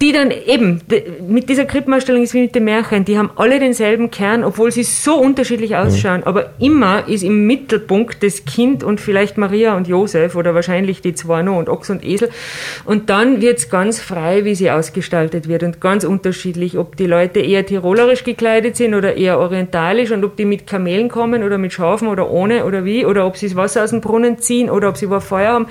die 0.00 0.12
dann 0.12 0.30
eben, 0.30 0.80
mit 1.28 1.48
dieser 1.48 1.64
Krippenausstellung 1.64 2.22
ist 2.22 2.34
wie 2.34 2.42
mit 2.42 2.54
den 2.54 2.64
Märchen, 2.64 3.04
die 3.04 3.18
haben 3.18 3.30
alle 3.36 3.58
denselben 3.58 4.10
Kern, 4.10 4.44
obwohl 4.44 4.72
sie 4.72 4.82
so 4.82 5.16
unterschiedlich 5.16 5.76
ausschauen, 5.76 6.20
mhm. 6.20 6.26
aber 6.26 6.50
immer 6.58 7.08
ist 7.08 7.22
im 7.22 7.46
Mittelpunkt 7.46 8.22
das 8.22 8.44
Kind 8.44 8.82
und 8.82 9.00
vielleicht 9.00 9.38
Maria 9.38 9.76
und 9.76 9.88
Josef 9.88 10.34
oder 10.34 10.54
wahrscheinlich 10.54 11.02
die 11.02 11.14
zwei 11.14 11.42
noch 11.42 11.58
und 11.58 11.68
Ochs 11.68 11.90
und 11.90 12.04
Esel. 12.04 12.30
Und 12.84 13.10
dann 13.10 13.40
wird's 13.40 13.68
ganz 13.68 14.00
frei, 14.00 14.44
wie 14.44 14.54
sie 14.54 14.70
ausgestaltet 14.70 15.48
wird 15.48 15.62
und 15.62 15.80
ganz 15.80 16.04
unterschiedlich, 16.04 16.78
ob 16.78 16.96
die 16.96 17.06
Leute 17.06 17.40
eher 17.40 17.64
tirolerisch 17.64 18.24
gekleidet 18.24 18.76
sind 18.76 18.94
oder 18.94 19.16
eher 19.16 19.38
orientalisch 19.38 20.10
und 20.10 20.24
ob 20.24 20.36
die 20.36 20.44
mit 20.44 20.66
Kamelen 20.66 21.08
kommen 21.08 21.44
oder 21.44 21.58
mit 21.58 21.72
Schafen 21.72 22.08
oder 22.08 22.30
ohne 22.30 22.64
oder 22.64 22.84
wie 22.84 23.04
oder 23.06 23.26
ob 23.26 23.36
sie 23.36 23.48
das 23.48 23.56
Wasser 23.56 23.84
aus 23.84 23.90
dem 23.90 24.00
Brunnen 24.00 24.38
ziehen 24.38 24.70
oder 24.70 24.88
ob 24.88 24.96
sie 24.96 25.04
über 25.04 25.20
Feuer 25.20 25.52
haben 25.52 25.66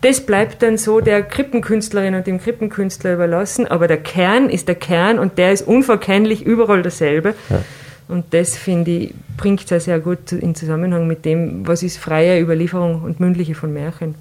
das 0.00 0.20
bleibt 0.20 0.62
dann 0.62 0.78
so 0.78 1.00
der 1.00 1.22
Krippenkünstlerin 1.22 2.14
und 2.14 2.26
dem 2.26 2.40
Krippenkünstler 2.40 3.14
überlassen, 3.14 3.66
aber 3.66 3.88
der 3.88 3.96
Kern 3.96 4.50
ist 4.50 4.68
der 4.68 4.74
Kern 4.74 5.18
und 5.18 5.38
der 5.38 5.52
ist 5.52 5.66
unverkennlich 5.66 6.42
überall 6.42 6.82
dasselbe. 6.82 7.34
Ja. 7.50 7.62
Und 8.08 8.26
das, 8.30 8.56
finde 8.56 8.90
ich, 8.90 9.14
bringt 9.36 9.70
es 9.70 9.84
sehr 9.84 9.98
gut 9.98 10.30
in 10.30 10.54
Zusammenhang 10.54 11.06
mit 11.06 11.24
dem, 11.24 11.66
was 11.66 11.82
ist 11.82 11.98
freie 11.98 12.40
Überlieferung 12.40 13.02
und 13.02 13.18
mündliche 13.18 13.54
von 13.54 13.72
Märchen. 13.72 14.14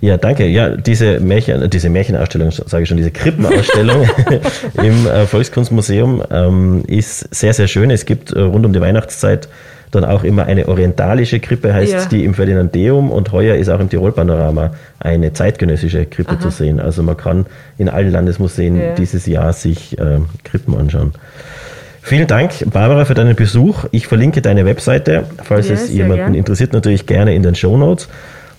Ja, 0.00 0.18
danke. 0.18 0.46
Ja, 0.46 0.76
diese 0.76 1.18
Märchen, 1.18 1.70
diese 1.70 1.88
Märchenausstellung, 1.88 2.50
sage 2.50 2.82
ich 2.82 2.88
schon, 2.88 2.98
diese 2.98 3.10
Krippenausstellung 3.10 4.06
im 4.82 5.06
äh, 5.06 5.26
Volkskunstmuseum 5.26 6.22
ähm, 6.30 6.84
ist 6.86 7.34
sehr, 7.34 7.54
sehr 7.54 7.68
schön. 7.68 7.90
Es 7.90 8.04
gibt 8.04 8.30
äh, 8.30 8.40
rund 8.40 8.66
um 8.66 8.72
die 8.72 8.80
Weihnachtszeit 8.80 9.48
dann 9.90 10.04
auch 10.04 10.24
immer 10.24 10.46
eine 10.46 10.68
orientalische 10.68 11.40
Krippe, 11.40 11.72
heißt 11.72 11.92
ja. 11.92 12.04
die 12.06 12.24
im 12.24 12.34
Ferdinandeum 12.34 13.10
und 13.10 13.32
heuer 13.32 13.56
ist 13.56 13.68
auch 13.68 13.80
im 13.80 13.88
Tirol-Panorama 13.88 14.74
eine 14.98 15.32
zeitgenössische 15.32 16.06
Krippe 16.06 16.32
Aha. 16.32 16.40
zu 16.40 16.50
sehen. 16.50 16.80
Also 16.80 17.02
man 17.02 17.16
kann 17.16 17.46
in 17.78 17.88
allen 17.88 18.10
Landesmuseen 18.10 18.76
ja. 18.80 18.94
dieses 18.94 19.26
Jahr 19.26 19.52
sich 19.52 19.98
äh, 19.98 20.18
Krippen 20.42 20.76
anschauen. 20.76 21.12
Vielen 22.02 22.26
Dank, 22.26 22.70
Barbara, 22.70 23.06
für 23.06 23.14
deinen 23.14 23.34
Besuch. 23.34 23.86
Ich 23.90 24.06
verlinke 24.06 24.42
deine 24.42 24.66
Webseite, 24.66 25.24
falls 25.42 25.68
ja, 25.68 25.74
es 25.74 25.88
jemanden 25.88 26.16
gern. 26.16 26.34
interessiert, 26.34 26.74
natürlich 26.74 27.06
gerne 27.06 27.34
in 27.34 27.42
den 27.42 27.54
Show 27.54 27.78
Notes. 27.78 28.08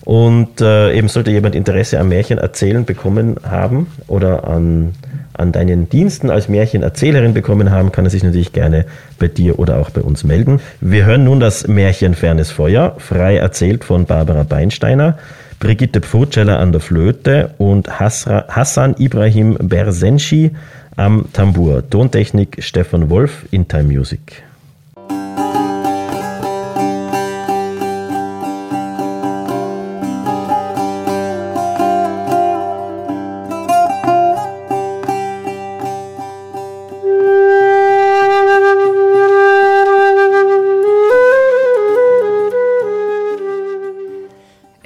Und 0.03 0.61
äh, 0.61 0.95
eben 0.95 1.07
sollte 1.09 1.31
jemand 1.31 1.53
Interesse 1.53 1.99
am 1.99 2.09
Märchen 2.09 2.37
erzählen 2.37 2.85
bekommen 2.85 3.37
haben 3.43 3.87
oder 4.07 4.47
an, 4.47 4.93
an 5.37 5.51
deinen 5.51 5.89
Diensten 5.89 6.29
als 6.29 6.49
Märchenerzählerin 6.49 7.33
bekommen 7.33 7.71
haben, 7.71 7.91
kann 7.91 8.05
er 8.05 8.11
sich 8.11 8.23
natürlich 8.23 8.53
gerne 8.53 8.85
bei 9.19 9.27
dir 9.27 9.59
oder 9.59 9.77
auch 9.77 9.89
bei 9.89 10.01
uns 10.01 10.23
melden. 10.23 10.59
Wir 10.81 11.05
hören 11.05 11.23
nun 11.23 11.39
das 11.39 11.67
Märchen 11.67 12.15
Fernes 12.15 12.51
Feuer, 12.51 12.95
frei 12.99 13.37
erzählt 13.37 13.83
von 13.83 14.05
Barbara 14.05 14.43
Beinsteiner, 14.43 15.17
Brigitte 15.59 16.01
Pfurceller 16.01 16.59
an 16.59 16.71
der 16.71 16.81
Flöte 16.81 17.51
und 17.57 17.99
Hassan 17.99 18.95
Ibrahim 18.99 19.57
Bersenschi 19.61 20.51
am 20.95 21.25
Tambour. 21.33 21.89
Tontechnik 21.89 22.57
Stefan 22.59 23.09
Wolf 23.09 23.45
in 23.51 23.67
Time 23.67 23.85
Music. 23.85 24.43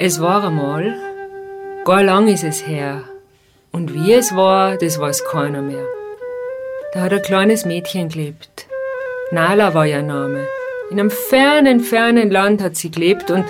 Es 0.09 0.19
war 0.19 0.43
einmal, 0.43 0.95
gar 1.85 2.01
lang 2.01 2.27
ist 2.29 2.43
es 2.43 2.65
her. 2.65 3.03
Und 3.71 3.93
wie 3.93 4.11
es 4.13 4.35
war, 4.35 4.75
das 4.75 4.99
weiß 4.99 5.23
keiner 5.25 5.61
mehr. 5.61 5.85
Da 6.93 7.01
hat 7.01 7.13
ein 7.13 7.21
kleines 7.21 7.63
Mädchen 7.63 8.09
gelebt. 8.09 8.65
Nala 9.29 9.75
war 9.75 9.85
ihr 9.85 10.01
Name. 10.01 10.47
In 10.89 10.99
einem 10.99 11.11
fernen, 11.11 11.79
fernen 11.79 12.31
Land 12.31 12.63
hat 12.63 12.75
sie 12.75 12.89
gelebt 12.89 13.29
und 13.29 13.45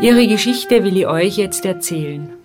ihre 0.00 0.26
Geschichte 0.26 0.82
will 0.82 0.96
ich 0.96 1.06
euch 1.06 1.36
jetzt 1.36 1.66
erzählen. 1.66 2.41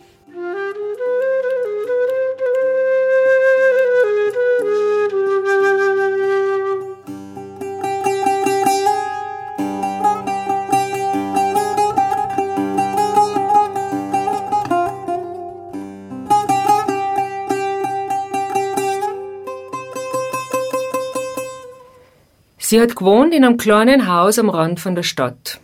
Sie 22.69 22.81
hat 22.81 22.97
gewohnt 22.97 23.33
in 23.33 23.45
einem 23.45 23.55
kleinen 23.55 24.13
Haus 24.13 24.37
am 24.37 24.49
Rand 24.49 24.81
von 24.81 24.93
der 24.93 25.03
Stadt. 25.03 25.61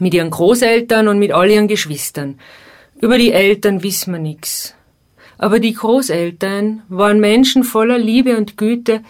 Mit 0.00 0.12
ihren 0.12 0.30
Großeltern 0.30 1.06
und 1.06 1.20
mit 1.20 1.30
all 1.30 1.48
ihren 1.48 1.68
Geschwistern. 1.68 2.40
Über 3.00 3.16
die 3.16 3.30
Eltern 3.30 3.84
wissen 3.84 4.12
wir 4.12 4.18
nix. 4.18 4.74
Aber 5.38 5.60
die 5.60 5.74
Großeltern 5.74 6.82
waren 6.88 7.20
Menschen 7.20 7.62
voller 7.62 7.96
Liebe 7.96 8.36
und 8.36 8.56
Güte 8.56 9.04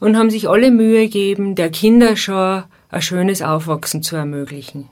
und 0.00 0.16
haben 0.16 0.30
sich 0.30 0.48
alle 0.48 0.70
Mühe 0.70 1.02
gegeben, 1.02 1.54
der 1.54 1.68
Kinderschar 1.68 2.70
ein 2.88 3.02
schönes 3.02 3.42
Aufwachsen 3.42 4.02
zu 4.02 4.16
ermöglichen. 4.16 4.88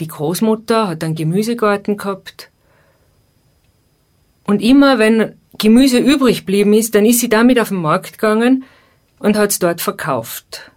Die 0.00 0.08
Großmutter 0.08 0.88
hat 0.88 1.04
einen 1.04 1.14
Gemüsegarten 1.14 1.96
gehabt 1.96 2.50
und 4.42 4.60
immer 4.60 4.98
wenn 4.98 5.36
Gemüse 5.58 5.98
übrig 5.98 6.40
geblieben 6.40 6.72
ist, 6.72 6.96
dann 6.96 7.06
ist 7.06 7.20
sie 7.20 7.28
damit 7.28 7.60
auf 7.60 7.68
den 7.68 7.80
Markt 7.80 8.14
gegangen 8.14 8.64
und 9.18 9.36
hat's 9.36 9.58
dort 9.58 9.80
verkauft. 9.80 10.70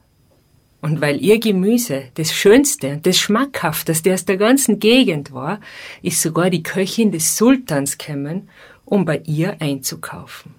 Und 0.82 1.02
weil 1.02 1.22
ihr 1.22 1.40
Gemüse 1.40 2.04
das 2.14 2.32
Schönste 2.32 2.94
und 2.94 3.06
das 3.06 3.18
Schmackhafteste 3.18 4.14
aus 4.14 4.26
der 4.26 4.38
ganzen 4.38 4.80
Gegend 4.80 5.34
war, 5.34 5.60
ist 6.02 6.22
sogar 6.22 6.50
die 6.50 6.64
Köchin 6.64 7.12
des 7.12 7.36
Sultans 7.36 7.98
gekommen, 7.98 8.50
um 8.86 9.04
bei 9.04 9.22
ihr 9.26 9.58
einzukaufen. 9.60 10.56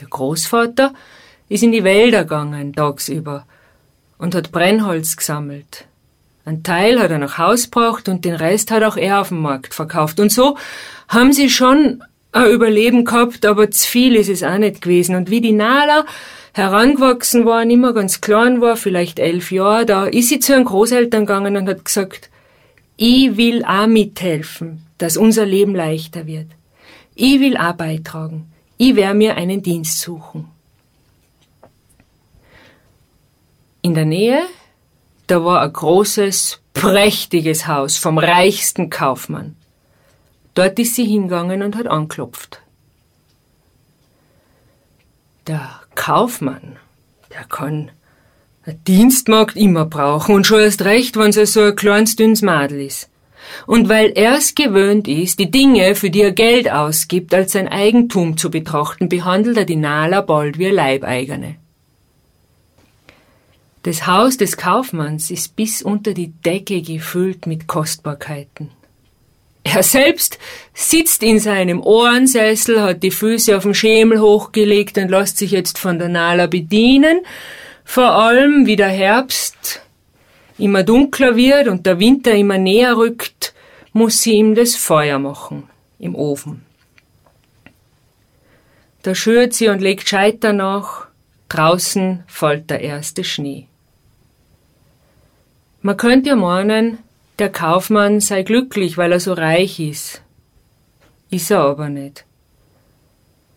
Der 0.00 0.08
Großvater 0.08 0.94
ist 1.48 1.62
in 1.62 1.72
die 1.72 1.84
Wälder 1.84 2.22
gegangen 2.22 2.72
tagsüber 2.72 3.46
und 4.18 4.34
hat 4.34 4.52
Brennholz 4.52 5.16
gesammelt. 5.16 5.86
Ein 6.44 6.62
Teil 6.62 7.00
hat 7.00 7.10
er 7.10 7.18
nach 7.18 7.38
Haus 7.38 7.64
gebracht 7.64 8.08
und 8.08 8.24
den 8.24 8.34
Rest 8.34 8.70
hat 8.70 8.82
auch 8.82 8.96
er 8.96 9.20
auf 9.20 9.28
dem 9.28 9.40
Markt 9.40 9.74
verkauft. 9.74 10.20
Und 10.20 10.30
so 10.30 10.56
haben 11.08 11.32
sie 11.32 11.48
schon 11.48 12.04
ein 12.34 12.50
Überleben 12.50 13.04
gehabt, 13.04 13.46
aber 13.46 13.70
zu 13.70 13.88
viel 13.88 14.16
ist 14.16 14.28
es 14.28 14.42
auch 14.42 14.58
nicht 14.58 14.82
gewesen. 14.82 15.14
Und 15.14 15.30
wie 15.30 15.40
die 15.40 15.52
Nala 15.52 16.04
herangewachsen 16.52 17.44
war, 17.44 17.62
immer 17.62 17.92
ganz 17.92 18.20
klein 18.20 18.60
war, 18.60 18.76
vielleicht 18.76 19.18
elf 19.18 19.50
Jahre, 19.50 19.86
da 19.86 20.04
ist 20.06 20.28
sie 20.28 20.38
zu 20.38 20.52
ihren 20.52 20.64
Großeltern 20.64 21.26
gegangen 21.26 21.56
und 21.56 21.68
hat 21.68 21.84
gesagt, 21.84 22.30
ich 22.96 23.36
will 23.36 23.64
auch 23.64 23.86
mithelfen, 23.86 24.86
dass 24.98 25.16
unser 25.16 25.46
Leben 25.46 25.74
leichter 25.74 26.26
wird. 26.26 26.46
Ich 27.14 27.40
will 27.40 27.56
auch 27.56 27.72
beitragen. 27.72 28.52
Ich 28.76 28.96
werde 28.96 29.16
mir 29.16 29.36
einen 29.36 29.62
Dienst 29.62 30.00
suchen. 30.00 30.48
In 33.82 33.94
der 33.94 34.04
Nähe 34.04 34.42
da 35.26 35.42
war 35.44 35.62
ein 35.62 35.72
großes, 35.72 36.60
prächtiges 36.74 37.66
Haus 37.66 37.96
vom 37.96 38.18
reichsten 38.18 38.90
Kaufmann. 38.90 39.56
Dort 40.54 40.78
ist 40.78 40.94
sie 40.94 41.04
hingegangen 41.04 41.62
und 41.62 41.76
hat 41.76 41.86
anklopft. 41.86 42.60
Der 45.46 45.80
Kaufmann, 45.94 46.76
der 47.32 47.44
kann 47.44 47.90
eine 48.64 48.76
Dienstmagd 48.76 49.56
immer 49.56 49.84
brauchen 49.84 50.34
und 50.34 50.46
schon 50.46 50.60
erst 50.60 50.82
recht, 50.82 51.16
wenn 51.16 51.32
sie 51.32 51.44
so 51.44 51.60
ein 51.60 51.76
kleines, 51.76 52.16
dünnes 52.16 52.40
Madel 52.40 52.80
ist. 52.80 53.10
Und 53.66 53.88
weil 53.90 54.12
er's 54.14 54.54
gewöhnt 54.54 55.06
ist, 55.06 55.38
die 55.38 55.50
Dinge, 55.50 55.94
für 55.94 56.08
die 56.08 56.22
er 56.22 56.32
Geld 56.32 56.70
ausgibt, 56.70 57.34
als 57.34 57.52
sein 57.52 57.68
Eigentum 57.68 58.38
zu 58.38 58.50
betrachten, 58.50 59.10
behandelt 59.10 59.58
er 59.58 59.64
die 59.66 59.76
Nala 59.76 60.22
bald 60.22 60.58
wie 60.58 60.66
eine 60.66 60.76
Leibeigene. 60.76 61.56
Das 63.82 64.06
Haus 64.06 64.38
des 64.38 64.56
Kaufmanns 64.56 65.30
ist 65.30 65.56
bis 65.56 65.82
unter 65.82 66.14
die 66.14 66.28
Decke 66.28 66.80
gefüllt 66.80 67.46
mit 67.46 67.66
Kostbarkeiten. 67.66 68.70
Er 69.64 69.82
selbst 69.82 70.38
sitzt 70.74 71.22
in 71.22 71.40
seinem 71.40 71.82
Ohrensessel, 71.82 72.82
hat 72.82 73.02
die 73.02 73.10
Füße 73.10 73.56
auf 73.56 73.62
dem 73.62 73.74
Schemel 73.74 74.20
hochgelegt 74.20 74.98
und 74.98 75.10
lässt 75.10 75.38
sich 75.38 75.50
jetzt 75.50 75.78
von 75.78 75.98
der 75.98 76.10
Nala 76.10 76.46
bedienen. 76.46 77.22
Vor 77.84 78.12
allem, 78.12 78.66
wie 78.66 78.76
der 78.76 78.88
Herbst 78.88 79.80
immer 80.58 80.82
dunkler 80.82 81.34
wird 81.34 81.68
und 81.68 81.86
der 81.86 81.98
Winter 81.98 82.32
immer 82.32 82.58
näher 82.58 82.96
rückt, 82.96 83.54
muss 83.92 84.20
sie 84.20 84.32
ihm 84.32 84.54
das 84.54 84.76
Feuer 84.76 85.18
machen 85.18 85.64
im 85.98 86.14
Ofen. 86.14 86.64
Da 89.02 89.14
schürt 89.14 89.54
sie 89.54 89.68
und 89.68 89.80
legt 89.80 90.08
Scheiter 90.08 90.52
nach, 90.52 91.08
draußen 91.48 92.24
fällt 92.26 92.70
der 92.70 92.80
erste 92.80 93.24
Schnee. 93.24 93.66
Man 95.82 95.96
könnte 95.96 96.30
ja 96.30 96.36
meinen, 96.36 96.98
der 97.38 97.50
Kaufmann 97.50 98.20
sei 98.20 98.42
glücklich, 98.42 98.96
weil 98.96 99.12
er 99.12 99.20
so 99.20 99.32
reich 99.32 99.80
ist. 99.80 100.22
Ist 101.30 101.50
er 101.50 101.60
aber 101.60 101.88
nicht. 101.88 102.24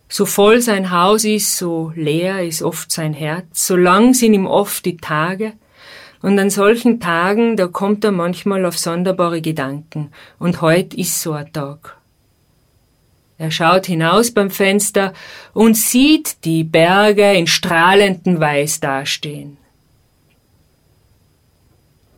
So 0.08 0.24
voll 0.24 0.60
sein 0.62 0.90
Haus 0.90 1.24
ist, 1.24 1.56
so 1.56 1.92
leer 1.94 2.42
ist 2.42 2.62
oft 2.62 2.90
sein 2.90 3.12
Herz, 3.12 3.66
so 3.66 3.76
lang 3.76 4.14
sind 4.14 4.32
ihm 4.32 4.46
oft 4.46 4.84
die 4.86 4.96
Tage, 4.96 5.52
und 6.22 6.38
an 6.38 6.50
solchen 6.50 6.98
Tagen, 6.98 7.56
da 7.56 7.68
kommt 7.68 8.04
er 8.04 8.10
manchmal 8.10 8.64
auf 8.64 8.78
sonderbare 8.78 9.40
Gedanken, 9.42 10.10
und 10.38 10.62
heut 10.62 10.94
ist 10.94 11.20
so 11.20 11.32
ein 11.32 11.52
Tag. 11.52 11.98
Er 13.36 13.52
schaut 13.52 13.86
hinaus 13.86 14.32
beim 14.32 14.50
Fenster 14.50 15.12
und 15.52 15.76
sieht 15.76 16.44
die 16.44 16.64
Berge 16.64 17.34
in 17.34 17.46
strahlendem 17.46 18.40
Weiß 18.40 18.80
dastehen. 18.80 19.57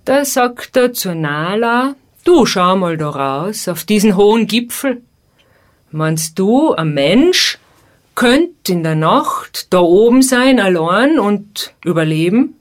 Da 0.05 0.25
sagt 0.25 0.77
er 0.77 0.93
zur 0.93 1.15
Nala, 1.15 1.95
du 2.25 2.47
schau 2.47 2.77
mal 2.77 2.97
da 2.97 3.11
raus, 3.11 3.69
auf 3.69 3.85
diesen 3.85 4.17
hohen 4.17 4.47
Gipfel. 4.47 5.03
Meinst 5.91 6.39
du, 6.39 6.73
ein 6.73 6.95
Mensch 6.95 7.59
könnt 8.15 8.69
in 8.69 8.83
der 8.83 8.95
Nacht 8.95 9.73
da 9.73 9.81
oben 9.81 10.23
sein, 10.23 10.61
allein 10.61 11.19
und 11.19 11.75
überleben? 11.85 12.55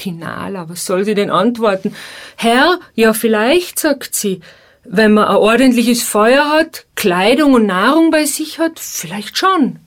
Die 0.00 0.10
Nala, 0.10 0.68
was 0.68 0.86
soll 0.86 1.04
sie 1.04 1.14
denn 1.14 1.30
antworten? 1.30 1.94
Herr, 2.36 2.80
ja 2.94 3.12
vielleicht, 3.12 3.78
sagt 3.78 4.14
sie, 4.14 4.40
wenn 4.84 5.14
man 5.14 5.28
ein 5.28 5.36
ordentliches 5.36 6.02
Feuer 6.02 6.50
hat, 6.50 6.86
Kleidung 6.96 7.54
und 7.54 7.66
Nahrung 7.66 8.10
bei 8.10 8.24
sich 8.24 8.58
hat, 8.58 8.80
vielleicht 8.80 9.38
schon. 9.38 9.78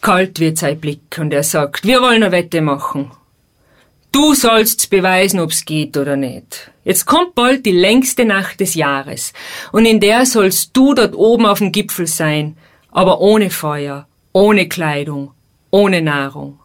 Kalt 0.00 0.40
wird 0.40 0.58
sein 0.58 0.80
Blick 0.80 1.18
und 1.18 1.32
er 1.32 1.42
sagt, 1.42 1.84
wir 1.84 2.00
wollen 2.00 2.22
eine 2.22 2.32
Wette 2.32 2.60
machen. 2.60 3.10
Du 4.14 4.32
sollst 4.32 4.90
beweisen, 4.90 5.40
ob's 5.40 5.64
geht 5.64 5.96
oder 5.96 6.14
nicht. 6.14 6.70
Jetzt 6.84 7.04
kommt 7.04 7.34
bald 7.34 7.66
die 7.66 7.72
längste 7.72 8.24
Nacht 8.24 8.60
des 8.60 8.76
Jahres 8.76 9.32
und 9.72 9.86
in 9.86 9.98
der 9.98 10.24
sollst 10.24 10.70
du 10.72 10.94
dort 10.94 11.16
oben 11.16 11.46
auf 11.46 11.58
dem 11.58 11.72
Gipfel 11.72 12.06
sein, 12.06 12.56
aber 12.92 13.20
ohne 13.20 13.50
Feuer, 13.50 14.06
ohne 14.32 14.68
Kleidung, 14.68 15.32
ohne 15.72 16.00
Nahrung. 16.00 16.60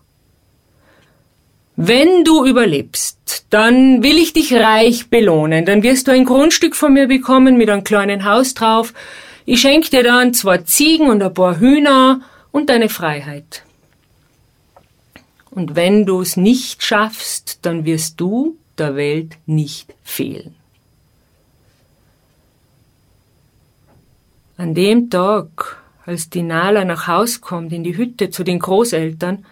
Wenn 1.75 2.23
du 2.23 2.45
überlebst, 2.45 3.47
dann 3.49 4.03
will 4.03 4.19
ich 4.19 4.33
dich 4.33 4.53
reich 4.53 5.09
belohnen. 5.09 5.65
Dann 5.65 5.81
wirst 5.81 6.07
du 6.07 6.11
ein 6.11 6.25
Grundstück 6.25 6.75
von 6.75 6.93
mir 6.93 7.07
bekommen 7.07 7.57
mit 7.57 7.67
einem 7.71 7.83
kleinen 7.83 8.25
Haus 8.25 8.53
drauf. 8.53 8.93
Ich 9.47 9.61
schenke 9.61 9.89
dir 9.89 10.03
dann 10.03 10.35
zwei 10.35 10.59
Ziegen 10.59 11.09
und 11.09 11.23
ein 11.23 11.33
paar 11.33 11.59
Hühner 11.59 12.21
und 12.51 12.69
deine 12.69 12.89
Freiheit. 12.89 13.63
Und 15.51 15.75
wenn 15.75 16.05
du 16.05 16.21
es 16.21 16.37
nicht 16.37 16.83
schaffst, 16.83 17.59
dann 17.65 17.85
wirst 17.85 18.19
du 18.21 18.57
der 18.77 18.95
Welt 18.95 19.37
nicht 19.45 19.93
fehlen. 20.03 20.55
An 24.57 24.73
dem 24.73 25.09
Tag, 25.09 25.77
als 26.05 26.29
die 26.29 26.43
Nala 26.43 26.83
nach 26.85 27.07
Haus 27.07 27.41
kommt 27.41 27.71
in 27.71 27.83
die 27.83 27.95
Hütte 27.95 28.29
zu 28.29 28.43
den 28.43 28.59
Großeltern, 28.59 29.45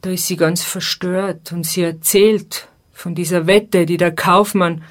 da 0.00 0.10
ist 0.10 0.26
sie 0.26 0.36
ganz 0.36 0.62
verstört 0.62 1.52
und 1.52 1.66
sie 1.66 1.82
erzählt 1.82 2.68
von 2.92 3.14
dieser 3.14 3.46
Wette, 3.46 3.84
die 3.84 3.96
der 3.96 4.14
Kaufmann 4.14 4.84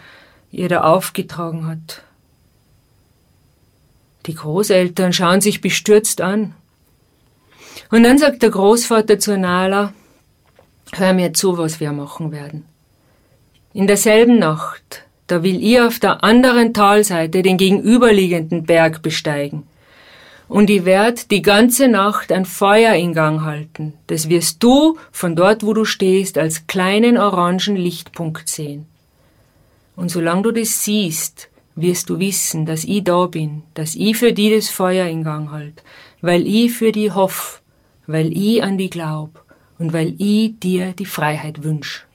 ihr 0.52 0.70
da 0.70 0.82
aufgetragen 0.82 1.68
hat. 1.68 2.04
Die 4.26 4.36
Großeltern 4.36 5.14
schauen 5.14 5.42
sich 5.42 5.62
bestürzt 5.62 6.22
an. 6.22 6.54
Und 7.92 8.04
dann 8.04 8.18
sagt 8.18 8.42
der 8.42 8.50
Großvater 8.50 9.20
zur 9.20 9.38
Nala, 9.38 9.94
hör 10.94 11.14
mir 11.14 11.34
zu, 11.34 11.58
was 11.58 11.80
wir 11.80 11.92
machen 11.92 12.32
werden. 12.32 12.66
In 13.74 13.88
derselben 13.88 14.40
Nacht, 14.40 15.04
da 15.28 15.44
will 15.44 15.62
ihr 15.62 15.88
auf 15.88 16.00
der 16.00 16.24
anderen 16.24 16.74
Talseite 16.74 17.42
den 17.42 17.58
gegenüberliegenden 17.58 18.64
Berg 18.64 19.02
besteigen 19.02 19.68
und 20.48 20.70
ich 20.70 20.86
werd 20.86 21.32
die 21.32 21.42
ganze 21.42 21.88
Nacht 21.88 22.32
ein 22.32 22.46
Feuer 22.46 22.94
in 22.94 23.14
Gang 23.14 23.42
halten. 23.42 23.94
Das 24.08 24.30
wirst 24.30 24.62
du 24.62 24.98
von 25.12 25.36
dort, 25.36 25.64
wo 25.64 25.74
du 25.74 25.86
stehst, 25.86 26.38
als 26.38 26.68
kleinen 26.68 27.18
orangen 27.18 27.76
Lichtpunkt 27.76 28.48
sehen. 28.48 28.86
Und 29.96 30.10
solange 30.10 30.44
du 30.44 30.52
das 30.52 30.84
siehst, 30.84 31.50
wirst 31.76 32.10
du 32.10 32.20
wissen, 32.20 32.66
dass 32.66 32.84
ich 32.84 33.04
da 33.04 33.26
bin, 33.26 33.64
dass 33.74 33.96
ich 33.96 34.18
für 34.18 34.34
die 34.34 34.54
das 34.54 34.70
Feuer 34.70 35.08
in 35.08 35.24
Gang 35.24 35.52
halt, 35.52 35.84
weil 36.22 36.46
ich 36.48 36.72
für 36.74 36.92
die 36.92 37.12
hoff, 37.12 37.62
weil 38.08 38.36
ich 38.36 38.64
an 38.64 38.78
die 38.78 38.90
glaub 38.90 39.44
und 39.78 39.94
weil 39.94 40.16
ich 40.18 40.60
dir 40.60 40.94
die 40.94 41.06
Freiheit 41.06 41.64
wünsch. 41.64 42.06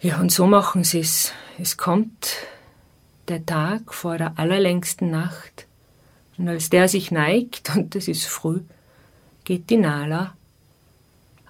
Ja, 0.00 0.20
und 0.20 0.30
so 0.30 0.46
machen 0.46 0.84
sie's. 0.84 1.32
Es 1.58 1.76
kommt 1.76 2.36
der 3.26 3.44
Tag 3.44 3.92
vor 3.92 4.16
der 4.16 4.38
allerlängsten 4.38 5.10
Nacht. 5.10 5.66
Und 6.36 6.48
als 6.48 6.70
der 6.70 6.88
sich 6.88 7.10
neigt, 7.10 7.74
und 7.74 7.96
es 7.96 8.06
ist 8.06 8.26
früh, 8.26 8.60
geht 9.44 9.70
die 9.70 9.76
Nala 9.76 10.34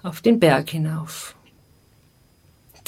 auf 0.01 0.21
den 0.21 0.39
Berg 0.39 0.71
hinauf. 0.71 1.35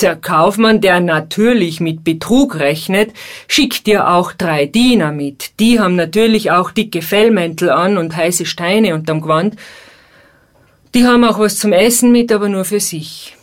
Der 0.02 0.16
Kaufmann, 0.16 0.82
der 0.82 1.00
natürlich 1.00 1.80
mit 1.80 2.04
Betrug 2.04 2.56
rechnet, 2.56 3.14
schickt 3.48 3.86
dir 3.86 4.10
auch 4.10 4.32
drei 4.32 4.66
Diener 4.66 5.12
mit. 5.12 5.60
Die 5.60 5.80
haben 5.80 5.96
natürlich 5.96 6.50
auch 6.50 6.72
dicke 6.72 7.04
Fellmäntel 7.04 7.70
an 7.70 7.98
und 7.98 8.16
heiße 8.16 8.46
Steine 8.46 8.96
unterm 8.96 9.22
Gewand. 9.22 9.58
Die 10.96 11.06
haben 11.06 11.24
auch 11.24 11.38
was 11.38 11.60
zum 11.60 11.72
Essen 11.72 12.12
mit, 12.12 12.32
aber 12.32 12.50
nur 12.50 12.66
für 12.66 12.80
sich. 12.80 13.38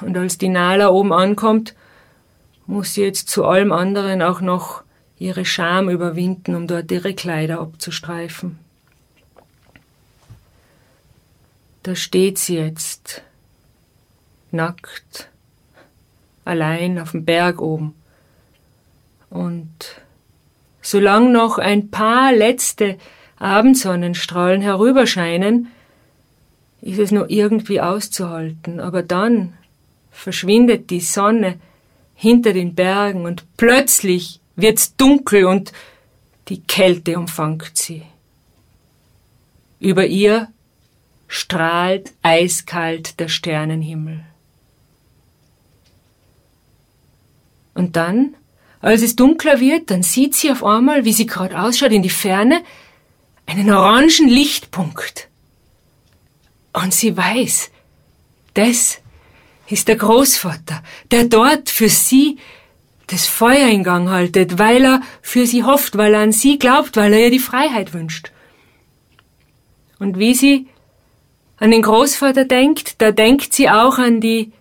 Und 0.00 0.16
als 0.16 0.38
die 0.38 0.48
Nala 0.48 0.88
oben 0.88 1.12
ankommt, 1.12 1.74
muss 2.66 2.94
sie 2.94 3.02
jetzt 3.02 3.28
zu 3.28 3.44
allem 3.44 3.72
anderen 3.72 4.22
auch 4.22 4.40
noch 4.40 4.82
ihre 5.18 5.44
Scham 5.44 5.88
überwinden, 5.88 6.54
um 6.54 6.66
dort 6.66 6.90
ihre 6.90 7.14
Kleider 7.14 7.60
abzustreifen. 7.60 8.58
Da 11.82 11.94
steht 11.94 12.38
sie 12.38 12.56
jetzt, 12.56 13.22
nackt, 14.54 15.30
allein 16.44 16.98
auf 16.98 17.10
dem 17.10 17.24
Berg 17.24 17.60
oben. 17.60 17.94
Und 19.30 20.00
solang 20.80 21.32
noch 21.32 21.58
ein 21.58 21.90
paar 21.90 22.32
letzte 22.32 22.98
Abendsonnenstrahlen 23.36 24.62
herüberscheinen, 24.62 25.68
ist 26.80 26.98
es 26.98 27.10
nur 27.10 27.30
irgendwie 27.30 27.80
auszuhalten. 27.80 28.80
Aber 28.80 29.02
dann 29.02 29.54
verschwindet 30.10 30.90
die 30.90 31.00
Sonne 31.00 31.58
hinter 32.14 32.52
den 32.52 32.74
Bergen 32.74 33.24
und 33.24 33.44
plötzlich 33.56 34.40
wird's 34.56 34.96
dunkel 34.96 35.46
und 35.46 35.72
die 36.48 36.62
Kälte 36.62 37.18
umfangt 37.18 37.76
sie. 37.76 38.02
Über 39.80 40.06
ihr 40.06 40.48
strahlt 41.26 42.12
eiskalt 42.22 43.18
der 43.18 43.28
Sternenhimmel. 43.28 44.24
Und 47.84 47.96
dann, 47.96 48.34
als 48.80 49.02
es 49.02 49.14
dunkler 49.14 49.60
wird, 49.60 49.90
dann 49.90 50.02
sieht 50.02 50.34
sie 50.34 50.50
auf 50.50 50.64
einmal, 50.64 51.04
wie 51.04 51.12
sie 51.12 51.26
gerade 51.26 51.60
ausschaut 51.60 51.92
in 51.92 52.00
die 52.02 52.08
Ferne, 52.08 52.62
einen 53.44 53.70
orangen 53.70 54.26
Lichtpunkt. 54.26 55.28
Und 56.72 56.94
sie 56.94 57.14
weiß, 57.14 57.70
das 58.54 59.02
ist 59.68 59.88
der 59.88 59.96
Großvater, 59.96 60.82
der 61.10 61.24
dort 61.24 61.68
für 61.68 61.90
sie 61.90 62.38
das 63.08 63.26
Feuer 63.26 63.68
in 63.68 63.84
Gang 63.84 64.08
haltet, 64.08 64.58
weil 64.58 64.82
er 64.82 65.02
für 65.20 65.46
sie 65.46 65.62
hofft, 65.62 65.98
weil 65.98 66.14
er 66.14 66.20
an 66.20 66.32
sie 66.32 66.58
glaubt, 66.58 66.96
weil 66.96 67.12
er 67.12 67.20
ihr 67.20 67.30
die 67.30 67.38
Freiheit 67.38 67.92
wünscht. 67.92 68.32
Und 69.98 70.18
wie 70.18 70.32
sie 70.32 70.68
an 71.58 71.70
den 71.70 71.82
Großvater 71.82 72.46
denkt, 72.46 73.02
da 73.02 73.10
denkt 73.10 73.52
sie 73.52 73.68
auch 73.68 73.98
an 73.98 74.22
die 74.22 74.54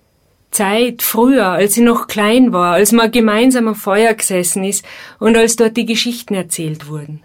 Zeit 0.53 1.01
früher, 1.01 1.47
als 1.47 1.73
sie 1.73 1.81
noch 1.81 2.07
klein 2.07 2.53
war, 2.53 2.73
als 2.73 2.91
man 2.91 3.11
gemeinsam 3.11 3.67
am 3.67 3.75
Feuer 3.75 4.13
gesessen 4.13 4.63
ist 4.63 4.85
und 5.19 5.35
als 5.35 5.55
dort 5.55 5.75
die 5.75 5.85
Geschichten 5.85 6.35
erzählt 6.35 6.87
wurden. 6.87 7.23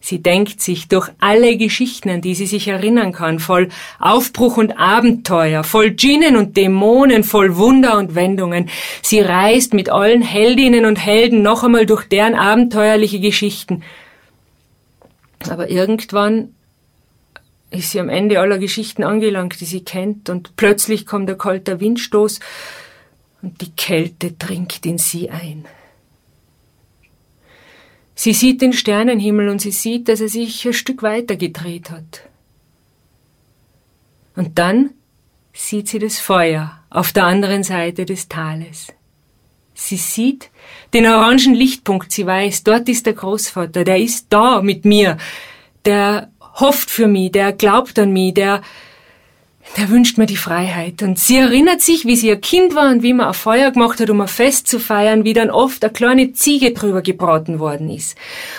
Sie 0.00 0.22
denkt 0.22 0.60
sich 0.60 0.88
durch 0.88 1.08
alle 1.18 1.56
Geschichten, 1.56 2.10
an 2.10 2.20
die 2.20 2.34
sie 2.34 2.44
sich 2.44 2.68
erinnern 2.68 3.12
kann, 3.12 3.38
voll 3.38 3.70
Aufbruch 3.98 4.58
und 4.58 4.78
Abenteuer, 4.78 5.64
voll 5.64 5.92
Djinnen 5.92 6.36
und 6.36 6.58
Dämonen, 6.58 7.24
voll 7.24 7.56
Wunder 7.56 7.96
und 7.96 8.14
Wendungen. 8.14 8.68
Sie 9.00 9.20
reist 9.20 9.72
mit 9.72 9.88
allen 9.88 10.20
Heldinnen 10.20 10.84
und 10.84 10.96
Helden 10.96 11.40
noch 11.40 11.64
einmal 11.64 11.86
durch 11.86 12.04
deren 12.04 12.34
abenteuerliche 12.34 13.18
Geschichten. 13.18 13.82
Aber 15.48 15.70
irgendwann 15.70 16.54
ist 17.74 17.90
sie 17.90 18.00
am 18.00 18.08
Ende 18.08 18.40
aller 18.40 18.58
Geschichten 18.58 19.04
angelangt, 19.04 19.60
die 19.60 19.64
sie 19.64 19.84
kennt, 19.84 20.30
und 20.30 20.56
plötzlich 20.56 21.06
kommt 21.06 21.28
der 21.28 21.36
kalte 21.36 21.80
Windstoß 21.80 22.40
und 23.42 23.60
die 23.60 23.72
Kälte 23.72 24.32
dringt 24.32 24.84
in 24.86 24.98
sie 24.98 25.30
ein. 25.30 25.66
Sie 28.14 28.32
sieht 28.32 28.62
den 28.62 28.72
Sternenhimmel 28.72 29.48
und 29.48 29.60
sie 29.60 29.72
sieht, 29.72 30.08
dass 30.08 30.20
er 30.20 30.28
sich 30.28 30.64
ein 30.66 30.72
Stück 30.72 31.02
weiter 31.02 31.36
gedreht 31.36 31.90
hat. 31.90 32.22
Und 34.36 34.58
dann 34.58 34.90
sieht 35.52 35.88
sie 35.88 35.98
das 35.98 36.18
Feuer 36.18 36.80
auf 36.90 37.12
der 37.12 37.24
anderen 37.24 37.64
Seite 37.64 38.04
des 38.04 38.28
Tales. 38.28 38.88
Sie 39.74 39.96
sieht 39.96 40.50
den 40.92 41.06
orangen 41.06 41.54
Lichtpunkt, 41.54 42.12
sie 42.12 42.26
weiß, 42.26 42.62
dort 42.62 42.88
ist 42.88 43.06
der 43.06 43.14
Großvater, 43.14 43.82
der 43.84 43.98
ist 43.98 44.26
da 44.30 44.62
mit 44.62 44.84
mir, 44.84 45.18
der 45.84 46.30
hofft 46.54 46.90
für 46.90 47.06
mich, 47.06 47.32
der 47.32 47.52
glaubt 47.52 47.98
an 47.98 48.12
mich, 48.12 48.34
der, 48.34 48.62
der 49.76 49.90
wünscht 49.90 50.18
mir 50.18 50.26
die 50.26 50.36
Freiheit. 50.36 51.02
Und 51.02 51.18
sie 51.18 51.36
erinnert 51.36 51.80
sich, 51.80 52.04
wie 52.04 52.16
sie 52.16 52.28
ihr 52.28 52.40
Kind 52.40 52.74
war 52.74 52.90
und 52.90 53.02
wie 53.02 53.12
man 53.12 53.28
ein 53.28 53.34
Feuer 53.34 53.70
gemacht 53.70 54.00
hat, 54.00 54.10
um 54.10 54.20
ein 54.20 54.28
Fest 54.28 54.68
zu 54.68 54.78
feiern, 54.78 55.24
wie 55.24 55.32
dann 55.32 55.50
oft 55.50 55.82
eine 55.84 55.92
kleine 55.92 56.32
Ziege 56.32 56.72
drüber 56.72 57.02
gebraten 57.02 57.58
worden 57.58 57.90
ist. 57.90 58.16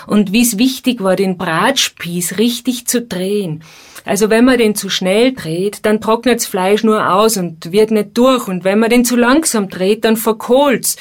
Und 0.07 0.31
wie 0.31 0.41
es 0.41 0.57
wichtig 0.57 1.01
war, 1.01 1.15
den 1.15 1.37
Bratspieß 1.37 2.37
richtig 2.37 2.87
zu 2.87 3.01
drehen. 3.01 3.63
Also 4.03 4.29
wenn 4.29 4.45
man 4.45 4.59
den 4.59 4.75
zu 4.75 4.89
schnell 4.89 5.33
dreht, 5.33 5.85
dann 5.85 5.99
trocknet's 5.99 6.45
Fleisch 6.45 6.83
nur 6.83 7.11
aus 7.11 7.37
und 7.37 7.71
wird 7.71 7.91
nicht 7.91 8.09
durch. 8.15 8.47
Und 8.47 8.63
wenn 8.63 8.79
man 8.79 8.91
den 8.91 9.05
zu 9.05 9.15
langsam 9.15 9.69
dreht, 9.69 10.05
dann 10.05 10.15
verkohlt's. 10.15 10.95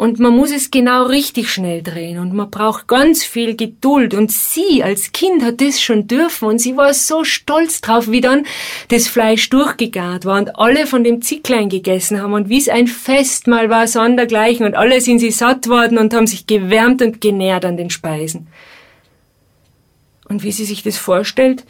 Und 0.00 0.18
man 0.18 0.34
muss 0.34 0.50
es 0.50 0.70
genau 0.70 1.04
richtig 1.04 1.50
schnell 1.50 1.82
drehen. 1.82 2.18
Und 2.18 2.32
man 2.32 2.50
braucht 2.50 2.86
ganz 2.86 3.22
viel 3.22 3.54
Geduld. 3.54 4.14
Und 4.14 4.32
sie 4.32 4.82
als 4.82 5.12
Kind 5.12 5.42
hat 5.42 5.60
das 5.60 5.78
schon 5.78 6.06
dürfen. 6.06 6.48
Und 6.48 6.58
sie 6.58 6.74
war 6.78 6.94
so 6.94 7.22
stolz 7.22 7.82
drauf, 7.82 8.10
wie 8.10 8.22
dann 8.22 8.46
das 8.88 9.08
Fleisch 9.08 9.50
durchgegart 9.50 10.24
war. 10.24 10.38
Und 10.38 10.56
alle 10.56 10.86
von 10.86 11.04
dem 11.04 11.20
Zicklein 11.20 11.68
gegessen 11.68 12.22
haben. 12.22 12.32
Und 12.32 12.48
wie 12.48 12.56
es 12.56 12.70
ein 12.70 12.86
Festmahl 12.86 13.68
war, 13.68 13.86
sondergleichen. 13.86 14.64
Und 14.64 14.74
alle 14.74 15.02
sind 15.02 15.18
sie 15.18 15.30
satt 15.30 15.68
worden 15.68 15.98
und 15.98 16.14
haben 16.14 16.26
sich 16.26 16.46
gewärmt 16.46 17.02
und 17.02 17.20
genährt 17.20 17.66
an 17.66 17.76
den 17.76 17.90
Speisen. 17.90 18.46
Und 20.30 20.42
wie 20.42 20.52
sie 20.52 20.64
sich 20.64 20.82
das 20.82 20.96
vorstellt, 20.96 21.66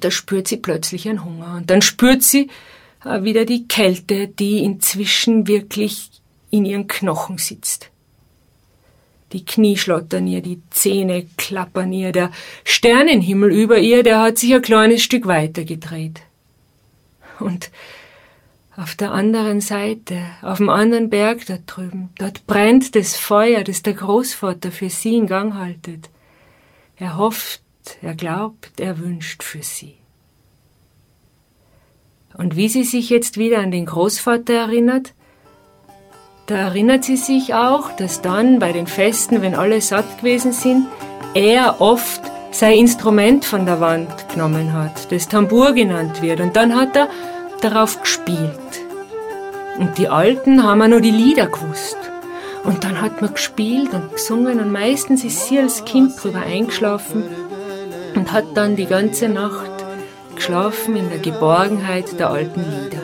da 0.00 0.10
spürt 0.10 0.48
sie 0.48 0.58
plötzlich 0.58 1.08
einen 1.08 1.24
Hunger. 1.24 1.54
Und 1.56 1.70
dann 1.70 1.80
spürt 1.80 2.22
sie 2.22 2.50
äh, 3.06 3.22
wieder 3.22 3.46
die 3.46 3.66
Kälte, 3.66 4.28
die 4.28 4.58
inzwischen 4.58 5.46
wirklich 5.46 6.10
in 6.50 6.64
ihren 6.64 6.86
Knochen 6.86 7.38
sitzt. 7.38 7.90
Die 9.32 9.44
Knie 9.44 9.76
schlottern 9.76 10.26
ihr, 10.26 10.40
die 10.40 10.62
Zähne 10.70 11.26
klappern 11.36 11.92
ihr, 11.92 12.12
der 12.12 12.30
Sternenhimmel 12.64 13.50
über 13.50 13.78
ihr, 13.78 14.02
der 14.02 14.20
hat 14.20 14.38
sich 14.38 14.54
ein 14.54 14.62
kleines 14.62 15.02
Stück 15.02 15.26
weiter 15.26 15.64
gedreht. 15.64 16.22
Und 17.40 17.70
auf 18.76 18.94
der 18.94 19.10
anderen 19.12 19.60
Seite, 19.60 20.20
auf 20.42 20.58
dem 20.58 20.68
anderen 20.68 21.10
Berg 21.10 21.46
da 21.46 21.58
drüben, 21.66 22.10
dort 22.18 22.46
brennt 22.46 22.94
das 22.94 23.16
Feuer, 23.16 23.64
das 23.64 23.82
der 23.82 23.94
Großvater 23.94 24.70
für 24.70 24.90
sie 24.90 25.16
in 25.16 25.26
Gang 25.26 25.54
haltet. 25.54 26.10
Er 26.96 27.16
hofft, 27.16 27.62
er 28.02 28.14
glaubt, 28.14 28.78
er 28.78 28.98
wünscht 28.98 29.42
für 29.42 29.62
sie. 29.62 29.96
Und 32.34 32.56
wie 32.56 32.68
sie 32.68 32.84
sich 32.84 33.08
jetzt 33.08 33.38
wieder 33.38 33.58
an 33.58 33.70
den 33.70 33.86
Großvater 33.86 34.52
erinnert, 34.52 35.14
da 36.46 36.54
erinnert 36.54 37.04
sie 37.04 37.16
sich 37.16 37.54
auch, 37.54 37.90
dass 37.96 38.22
dann 38.22 38.60
bei 38.60 38.72
den 38.72 38.86
Festen, 38.86 39.42
wenn 39.42 39.56
alle 39.56 39.80
satt 39.80 40.18
gewesen 40.18 40.52
sind, 40.52 40.86
er 41.34 41.80
oft 41.80 42.20
sein 42.52 42.74
Instrument 42.74 43.44
von 43.44 43.66
der 43.66 43.80
Wand 43.80 44.28
genommen 44.32 44.72
hat, 44.72 45.10
das 45.10 45.28
Tambour 45.28 45.72
genannt 45.72 46.22
wird, 46.22 46.40
und 46.40 46.54
dann 46.54 46.76
hat 46.76 46.96
er 46.96 47.08
darauf 47.60 48.00
gespielt. 48.00 48.50
Und 49.78 49.98
die 49.98 50.08
Alten 50.08 50.62
haben 50.62 50.82
auch 50.82 50.88
noch 50.88 51.00
die 51.00 51.10
Lieder 51.10 51.46
gewusst. 51.46 51.98
Und 52.62 52.84
dann 52.84 53.00
hat 53.00 53.20
man 53.20 53.34
gespielt 53.34 53.92
und 53.92 54.12
gesungen 54.12 54.58
und 54.58 54.72
meistens 54.72 55.22
ist 55.24 55.46
sie 55.46 55.58
als 55.58 55.84
Kind 55.84 56.12
drüber 56.20 56.40
eingeschlafen 56.40 57.24
und 58.14 58.32
hat 58.32 58.44
dann 58.54 58.74
die 58.74 58.86
ganze 58.86 59.28
Nacht 59.28 59.70
geschlafen 60.34 60.96
in 60.96 61.08
der 61.08 61.18
Geborgenheit 61.18 62.18
der 62.18 62.30
alten 62.30 62.60
Lieder. 62.60 63.02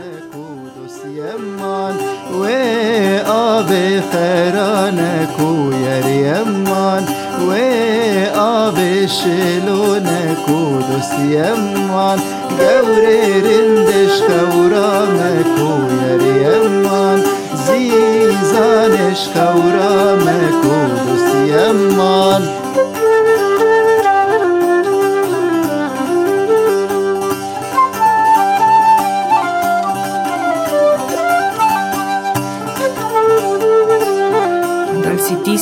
وآبي 3.33 4.03
خيرانك 4.12 5.38
ويا 5.40 6.01
ريمان 6.07 7.05
وآبي 7.49 9.09
شلونك 9.09 10.49
ودوس 10.49 11.12
يمان 11.18 12.18
قوري 12.61 13.21
رندش 13.47 14.16
خورامك 14.29 15.59
ويا 15.59 16.16
ريمان 16.23 17.23
زيزانش 17.66 19.21
خورامك 19.35 20.59
ودوس 20.64 21.29
يمان 21.47 22.42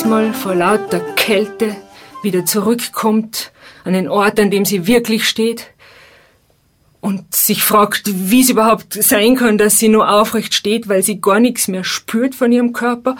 diesmal 0.01 0.33
vor 0.33 0.55
lauter 0.55 1.01
Kälte 1.15 1.77
wieder 2.23 2.47
zurückkommt 2.47 3.53
an 3.85 3.93
den 3.93 4.09
Ort, 4.09 4.41
an 4.41 4.51
dem 4.51 4.65
sie 4.65 4.87
wirklich 4.87 5.29
steht 5.29 5.67
und 7.03 7.35
sich 7.35 7.63
fragt, 7.63 8.05
wie 8.07 8.41
es 8.41 8.49
überhaupt 8.49 8.95
sein 8.95 9.37
kann, 9.37 9.59
dass 9.59 9.79
sie 9.79 9.91
nur 9.91 10.11
aufrecht 10.11 10.55
steht, 10.55 10.89
weil 10.89 11.03
sie 11.03 11.21
gar 11.21 11.39
nichts 11.39 11.69
mehr 11.69 11.85
spürt 11.85 12.35
von 12.35 12.51
ihrem 12.51 12.73
Körper. 12.73 13.17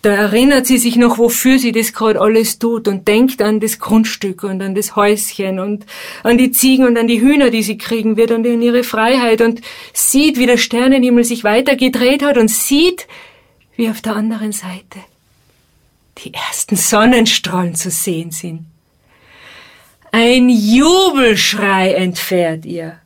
Da 0.00 0.14
erinnert 0.14 0.66
sie 0.66 0.78
sich 0.78 0.96
noch, 0.96 1.18
wofür 1.18 1.58
sie 1.58 1.72
das 1.72 1.92
gerade 1.92 2.18
alles 2.18 2.58
tut 2.58 2.88
und 2.88 3.06
denkt 3.06 3.42
an 3.42 3.60
das 3.60 3.78
Grundstück 3.78 4.44
und 4.44 4.62
an 4.62 4.74
das 4.74 4.96
Häuschen 4.96 5.60
und 5.60 5.84
an 6.22 6.38
die 6.38 6.50
Ziegen 6.50 6.86
und 6.86 6.96
an 6.96 7.08
die 7.08 7.20
Hühner, 7.20 7.50
die 7.50 7.62
sie 7.62 7.76
kriegen 7.76 8.16
wird 8.16 8.30
und 8.30 8.46
an 8.46 8.62
ihre 8.62 8.84
Freiheit 8.84 9.42
und 9.42 9.60
sieht, 9.92 10.38
wie 10.38 10.46
der 10.46 10.56
Sternenhimmel 10.56 11.24
sich 11.24 11.44
weiter 11.44 11.76
gedreht 11.76 12.22
hat 12.22 12.38
und 12.38 12.48
sieht, 12.48 13.06
wie 13.76 13.90
auf 13.90 14.00
der 14.00 14.16
anderen 14.16 14.52
Seite 14.52 15.00
die 16.24 16.34
ersten 16.34 16.76
Sonnenstrahlen 16.76 17.74
zu 17.74 17.90
sehen 17.90 18.30
sind. 18.30 18.66
Ein 20.10 20.48
Jubelschrei 20.48 21.94
entfährt 21.94 22.66
ihr. 22.66 22.98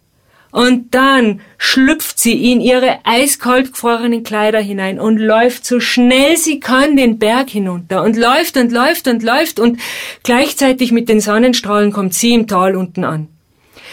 Und 0.51 0.95
dann 0.95 1.43
schlüpft 1.59 2.19
sie 2.19 2.51
in 2.51 2.61
ihre 2.61 3.01
eiskalt 3.05 3.75
gefrorenen 3.75 4.23
Kleider 4.23 4.61
hinein 4.61 4.99
und 4.99 5.19
läuft 5.19 5.67
so 5.67 5.81
schnell 5.81 6.37
sie 6.39 6.61
kann 6.61 6.97
den 6.97 7.19
Berg 7.19 7.51
hinunter 7.51 8.03
und 8.03 8.17
läuft 8.17 8.57
und 8.57 8.73
läuft 8.73 9.07
und 9.07 9.23
läuft 9.23 9.61
und 9.61 9.79
gleichzeitig 10.23 10.93
mit 10.93 11.11
den 11.11 11.21
Sonnenstrahlen 11.21 11.93
kommt 11.93 12.15
sie 12.15 12.33
im 12.33 12.47
Tal 12.47 12.75
unten 12.75 13.05
an. 13.05 13.29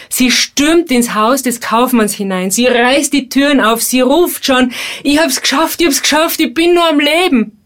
Sie 0.08 0.30
stürmt 0.30 0.90
ins 0.90 1.14
Haus 1.14 1.42
des 1.42 1.60
Kaufmanns 1.60 2.14
hinein, 2.14 2.50
sie 2.50 2.66
reißt 2.66 3.12
die 3.12 3.28
Türen 3.28 3.60
auf, 3.60 3.82
sie 3.82 4.00
ruft 4.00 4.46
schon, 4.46 4.72
ich 5.02 5.18
hab's 5.18 5.40
geschafft, 5.40 5.80
ich 5.80 5.86
hab's 5.86 6.02
geschafft, 6.02 6.40
ich 6.40 6.54
bin 6.54 6.74
nur 6.74 6.88
am 6.88 6.98
Leben. 7.00 7.63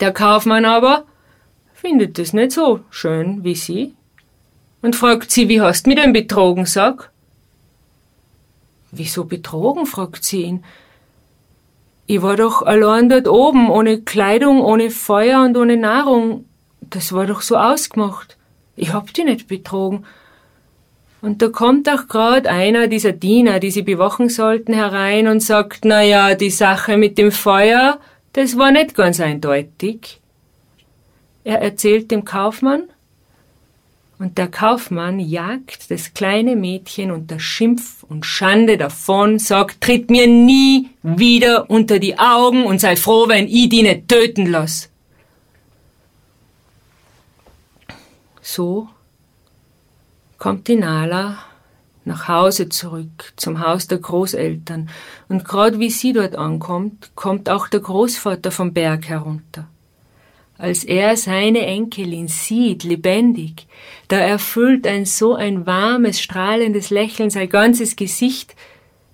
Der 0.00 0.12
Kaufmann 0.12 0.64
aber 0.64 1.04
findet 1.74 2.18
es 2.18 2.32
nicht 2.32 2.52
so 2.52 2.80
schön 2.90 3.44
wie 3.44 3.54
sie 3.54 3.94
und 4.82 4.96
fragt 4.96 5.30
sie, 5.30 5.48
wie 5.48 5.60
hast 5.60 5.84
du 5.84 5.90
mich 5.90 6.00
denn 6.00 6.12
betrogen, 6.12 6.66
sag? 6.66 7.10
Wieso 8.90 9.24
betrogen? 9.24 9.86
fragt 9.86 10.24
sie 10.24 10.42
ihn. 10.42 10.64
Ich 12.06 12.22
war 12.22 12.36
doch 12.36 12.62
allein 12.62 13.08
dort 13.08 13.28
oben, 13.28 13.70
ohne 13.70 14.00
Kleidung, 14.00 14.62
ohne 14.62 14.90
Feuer 14.90 15.42
und 15.44 15.56
ohne 15.56 15.76
Nahrung. 15.76 16.46
Das 16.80 17.12
war 17.12 17.26
doch 17.26 17.40
so 17.40 17.56
ausgemacht. 17.56 18.36
Ich 18.74 18.92
hab 18.92 19.12
dich 19.14 19.24
nicht 19.24 19.46
betrogen. 19.46 20.04
Und 21.22 21.42
da 21.42 21.48
kommt 21.48 21.88
auch 21.88 22.08
grad 22.08 22.46
einer 22.46 22.88
dieser 22.88 23.12
Diener, 23.12 23.60
die 23.60 23.70
sie 23.70 23.82
bewachen 23.82 24.30
sollten, 24.30 24.72
herein 24.72 25.28
und 25.28 25.40
sagt, 25.40 25.84
na 25.84 26.02
ja, 26.02 26.34
die 26.34 26.50
Sache 26.50 26.96
mit 26.96 27.18
dem 27.18 27.30
Feuer, 27.30 28.00
das 28.32 28.56
war 28.56 28.70
nicht 28.70 28.94
ganz 28.94 29.20
eindeutig. 29.20 30.20
Er 31.44 31.60
erzählt 31.60 32.10
dem 32.10 32.24
Kaufmann, 32.24 32.84
und 34.20 34.36
der 34.36 34.48
Kaufmann 34.48 35.18
jagt 35.18 35.90
das 35.90 36.12
kleine 36.12 36.54
Mädchen 36.54 37.10
unter 37.10 37.40
Schimpf 37.40 38.02
und 38.02 38.26
Schande 38.26 38.76
davon, 38.76 39.38
sagt, 39.38 39.80
tritt 39.80 40.10
mir 40.10 40.26
nie 40.26 40.90
wieder 41.02 41.70
unter 41.70 41.98
die 41.98 42.18
Augen 42.18 42.66
und 42.66 42.82
sei 42.82 42.96
froh, 42.96 43.28
wenn 43.28 43.48
ich 43.48 43.70
die 43.70 43.80
nicht 43.80 44.08
töten 44.08 44.44
lass. 44.44 44.90
So 48.42 48.90
kommt 50.36 50.68
die 50.68 50.76
Nala 50.76 51.38
nach 52.04 52.28
Hause 52.28 52.68
zurück, 52.68 53.32
zum 53.36 53.60
Haus 53.60 53.86
der 53.86 53.98
Großeltern, 53.98 54.88
und 55.28 55.44
grad 55.44 55.78
wie 55.78 55.90
sie 55.90 56.12
dort 56.12 56.34
ankommt, 56.36 57.10
kommt 57.14 57.48
auch 57.48 57.68
der 57.68 57.80
Großvater 57.80 58.50
vom 58.50 58.72
Berg 58.72 59.08
herunter. 59.08 59.68
Als 60.56 60.84
er 60.84 61.16
seine 61.16 61.60
Enkelin 61.60 62.28
sieht, 62.28 62.84
lebendig, 62.84 63.66
da 64.08 64.18
erfüllt 64.18 64.86
ein 64.86 65.06
so 65.06 65.34
ein 65.34 65.66
warmes, 65.66 66.20
strahlendes 66.20 66.90
Lächeln 66.90 67.30
sein 67.30 67.48
ganzes 67.48 67.96
Gesicht, 67.96 68.54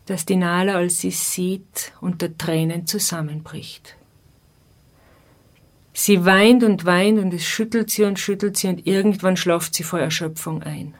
dass 0.07 0.27
die 0.27 0.37
Nala, 0.37 0.75
als 0.75 1.01
sie 1.01 1.11
sieht, 1.11 1.93
unter 2.01 2.37
Tränen 2.37 2.87
zusammenbricht. 2.87 3.97
Sie 5.93 6.25
weint 6.25 6.63
und 6.63 6.85
weint 6.85 7.19
und 7.19 7.33
es 7.33 7.45
schüttelt 7.45 7.91
sie 7.91 8.05
und 8.05 8.19
schüttelt 8.19 8.57
sie 8.57 8.69
und 8.69 8.87
irgendwann 8.87 9.37
schlaft 9.37 9.75
sie 9.75 9.83
vor 9.83 9.99
Erschöpfung 9.99 10.63
ein. 10.63 10.95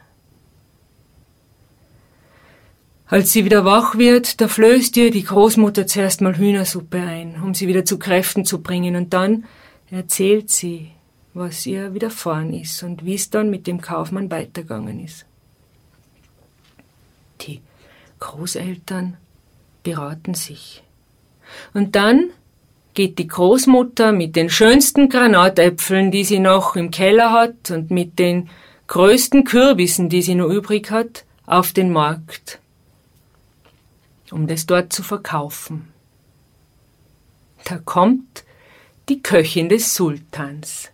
Als 3.09 3.31
sie 3.31 3.45
wieder 3.45 3.63
wach 3.63 3.97
wird, 3.97 4.41
da 4.41 4.49
flößt 4.49 4.97
ihr 4.97 5.11
die 5.11 5.23
Großmutter 5.23 5.87
zuerst 5.87 6.19
mal 6.19 6.37
Hühnersuppe 6.37 6.97
ein, 6.97 7.41
um 7.41 7.53
sie 7.53 7.67
wieder 7.67 7.85
zu 7.85 7.97
Kräften 7.97 8.43
zu 8.43 8.61
bringen, 8.61 8.97
und 8.97 9.13
dann 9.13 9.45
erzählt 9.89 10.49
sie, 10.49 10.91
was 11.33 11.65
ihr 11.65 11.93
widerfahren 11.93 12.53
ist 12.53 12.83
und 12.83 13.05
wie 13.05 13.15
es 13.15 13.29
dann 13.29 13.49
mit 13.49 13.65
dem 13.65 13.79
Kaufmann 13.79 14.29
weitergegangen 14.29 15.03
ist. 15.05 15.25
Die 17.41 17.61
Großeltern 18.19 19.15
beraten 19.83 20.33
sich. 20.33 20.83
Und 21.73 21.95
dann 21.95 22.31
geht 22.93 23.19
die 23.19 23.27
Großmutter 23.27 24.11
mit 24.11 24.35
den 24.35 24.49
schönsten 24.49 25.07
Granatäpfeln, 25.07 26.11
die 26.11 26.25
sie 26.25 26.39
noch 26.39 26.75
im 26.75 26.91
Keller 26.91 27.31
hat, 27.31 27.71
und 27.71 27.89
mit 27.89 28.19
den 28.19 28.49
größten 28.87 29.45
Kürbissen, 29.45 30.09
die 30.09 30.21
sie 30.21 30.35
noch 30.35 30.49
übrig 30.49 30.91
hat, 30.91 31.23
auf 31.45 31.71
den 31.71 31.93
Markt, 31.93 32.59
um 34.31 34.47
das 34.47 34.65
dort 34.65 34.93
zu 34.93 35.03
verkaufen. 35.03 35.87
Da 37.63 37.77
kommt 37.77 38.43
die 39.09 39.21
Köchin 39.21 39.69
des 39.69 39.93
Sultans, 39.95 40.89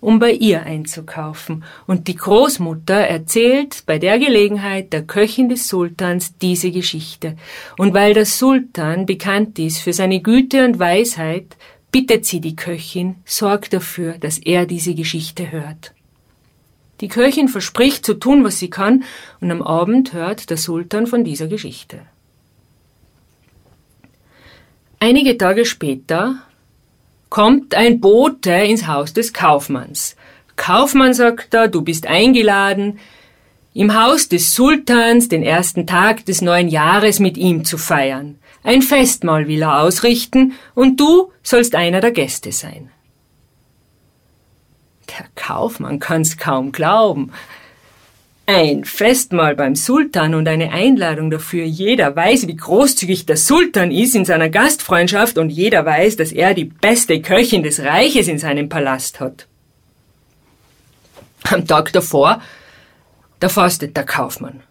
um 0.00 0.18
bei 0.18 0.32
ihr 0.32 0.64
einzukaufen, 0.64 1.64
und 1.86 2.08
die 2.08 2.16
Großmutter 2.16 2.94
erzählt 2.94 3.84
bei 3.86 3.98
der 3.98 4.18
Gelegenheit 4.18 4.92
der 4.92 5.02
Köchin 5.02 5.48
des 5.48 5.68
Sultans 5.68 6.36
diese 6.38 6.70
Geschichte, 6.70 7.36
und 7.78 7.94
weil 7.94 8.14
der 8.14 8.26
Sultan 8.26 9.06
bekannt 9.06 9.58
ist 9.58 9.78
für 9.78 9.92
seine 9.92 10.20
Güte 10.20 10.64
und 10.64 10.78
Weisheit, 10.78 11.56
bittet 11.90 12.26
sie 12.26 12.40
die 12.40 12.56
Köchin, 12.56 13.16
sorgt 13.24 13.72
dafür, 13.72 14.18
dass 14.18 14.38
er 14.38 14.66
diese 14.66 14.94
Geschichte 14.94 15.52
hört. 15.52 15.94
Die 17.00 17.08
Köchin 17.08 17.48
verspricht 17.48 18.04
zu 18.04 18.14
tun, 18.14 18.44
was 18.44 18.58
sie 18.58 18.70
kann, 18.70 19.04
und 19.40 19.50
am 19.50 19.62
Abend 19.62 20.12
hört 20.12 20.50
der 20.50 20.56
Sultan 20.56 21.06
von 21.06 21.24
dieser 21.24 21.48
Geschichte. 21.48 22.00
Einige 25.06 25.36
Tage 25.36 25.66
später 25.66 26.36
kommt 27.28 27.74
ein 27.74 28.00
Bote 28.00 28.52
ins 28.52 28.86
Haus 28.86 29.12
des 29.12 29.34
Kaufmanns. 29.34 30.16
Kaufmann 30.56 31.12
sagt 31.12 31.52
da, 31.52 31.66
du 31.66 31.82
bist 31.82 32.06
eingeladen, 32.06 32.98
im 33.74 34.02
Haus 34.02 34.30
des 34.30 34.54
Sultans 34.54 35.28
den 35.28 35.42
ersten 35.42 35.86
Tag 35.86 36.24
des 36.24 36.40
neuen 36.40 36.68
Jahres 36.70 37.20
mit 37.20 37.36
ihm 37.36 37.66
zu 37.66 37.76
feiern. 37.76 38.38
Ein 38.62 38.80
Festmahl 38.80 39.46
will 39.46 39.60
er 39.60 39.82
ausrichten, 39.82 40.54
und 40.74 40.98
du 40.98 41.30
sollst 41.42 41.74
einer 41.74 42.00
der 42.00 42.12
Gäste 42.12 42.50
sein. 42.50 42.90
Der 45.10 45.26
Kaufmann 45.34 45.98
kann's 45.98 46.38
kaum 46.38 46.72
glauben. 46.72 47.30
Ein 48.46 48.84
Festmahl 48.84 49.56
beim 49.56 49.74
Sultan 49.74 50.34
und 50.34 50.46
eine 50.46 50.70
Einladung 50.70 51.30
dafür. 51.30 51.64
Jeder 51.64 52.14
weiß, 52.14 52.46
wie 52.46 52.56
großzügig 52.56 53.24
der 53.24 53.38
Sultan 53.38 53.90
ist 53.90 54.14
in 54.14 54.26
seiner 54.26 54.50
Gastfreundschaft 54.50 55.38
und 55.38 55.48
jeder 55.48 55.86
weiß, 55.86 56.16
dass 56.16 56.30
er 56.30 56.52
die 56.52 56.66
beste 56.66 57.22
Köchin 57.22 57.62
des 57.62 57.80
Reiches 57.80 58.28
in 58.28 58.38
seinem 58.38 58.68
Palast 58.68 59.18
hat. 59.20 59.46
Am 61.44 61.66
Tag 61.66 61.92
davor, 61.94 62.42
da 63.40 63.48
fastet 63.48 63.96
der 63.96 64.04
Kaufmann. 64.04 64.62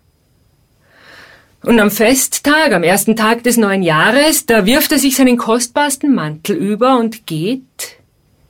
Und 1.64 1.80
am 1.80 1.90
Festtag, 1.90 2.74
am 2.74 2.84
ersten 2.84 3.16
Tag 3.16 3.44
des 3.44 3.58
neuen 3.58 3.82
Jahres, 3.82 4.46
da 4.46 4.68
wirft 4.68 4.92
er 4.92 5.00
sich 5.00 5.16
seinen 5.16 5.38
kostbarsten 5.38 6.14
Mantel 6.14 6.58
über 6.58 7.00
und 7.00 7.26
geht 7.26 7.98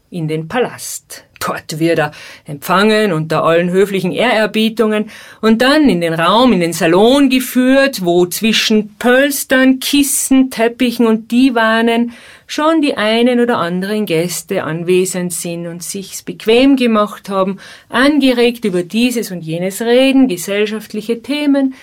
in 0.10 0.28
den 0.28 0.50
Palast. 0.50 1.24
Dort 1.46 1.80
wird 1.80 2.00
er 2.00 2.12
empfangen 2.46 3.12
unter 3.12 3.44
allen 3.44 3.70
höflichen 3.70 4.12
Ehrerbietungen 4.12 5.10
und 5.42 5.62
dann 5.62 5.90
in 5.90 6.02
den 6.02 6.14
Raum, 6.14 6.54
in 6.54 6.60
den 6.60 6.74
Salon 6.74 7.30
geführt, 7.30 8.06
wo 8.06 8.26
zwischen 8.26 8.96
Pölstern, 8.98 9.80
Kissen, 9.80 10.50
Teppichen 10.50 11.06
und 11.06 11.32
Divanen 11.32 12.14
schon 12.48 12.82
die 12.82 12.96
einen 12.96 13.40
oder 13.40 13.58
anderen 13.58 14.06
Gäste 14.06 14.64
anwesend 14.64 15.34
sind 15.34 15.68
und 15.68 15.84
sich's 15.84 16.22
bequem 16.22 16.76
gemacht 16.76 17.30
haben, 17.30 17.60
angeregt 17.90 18.66
über 18.66 18.84
dieses 18.84 19.32
und 19.32 19.42
jenes 19.42 19.82
reden, 19.82 20.28
gesellschaftliche 20.28 21.22
Themen, 21.22 21.74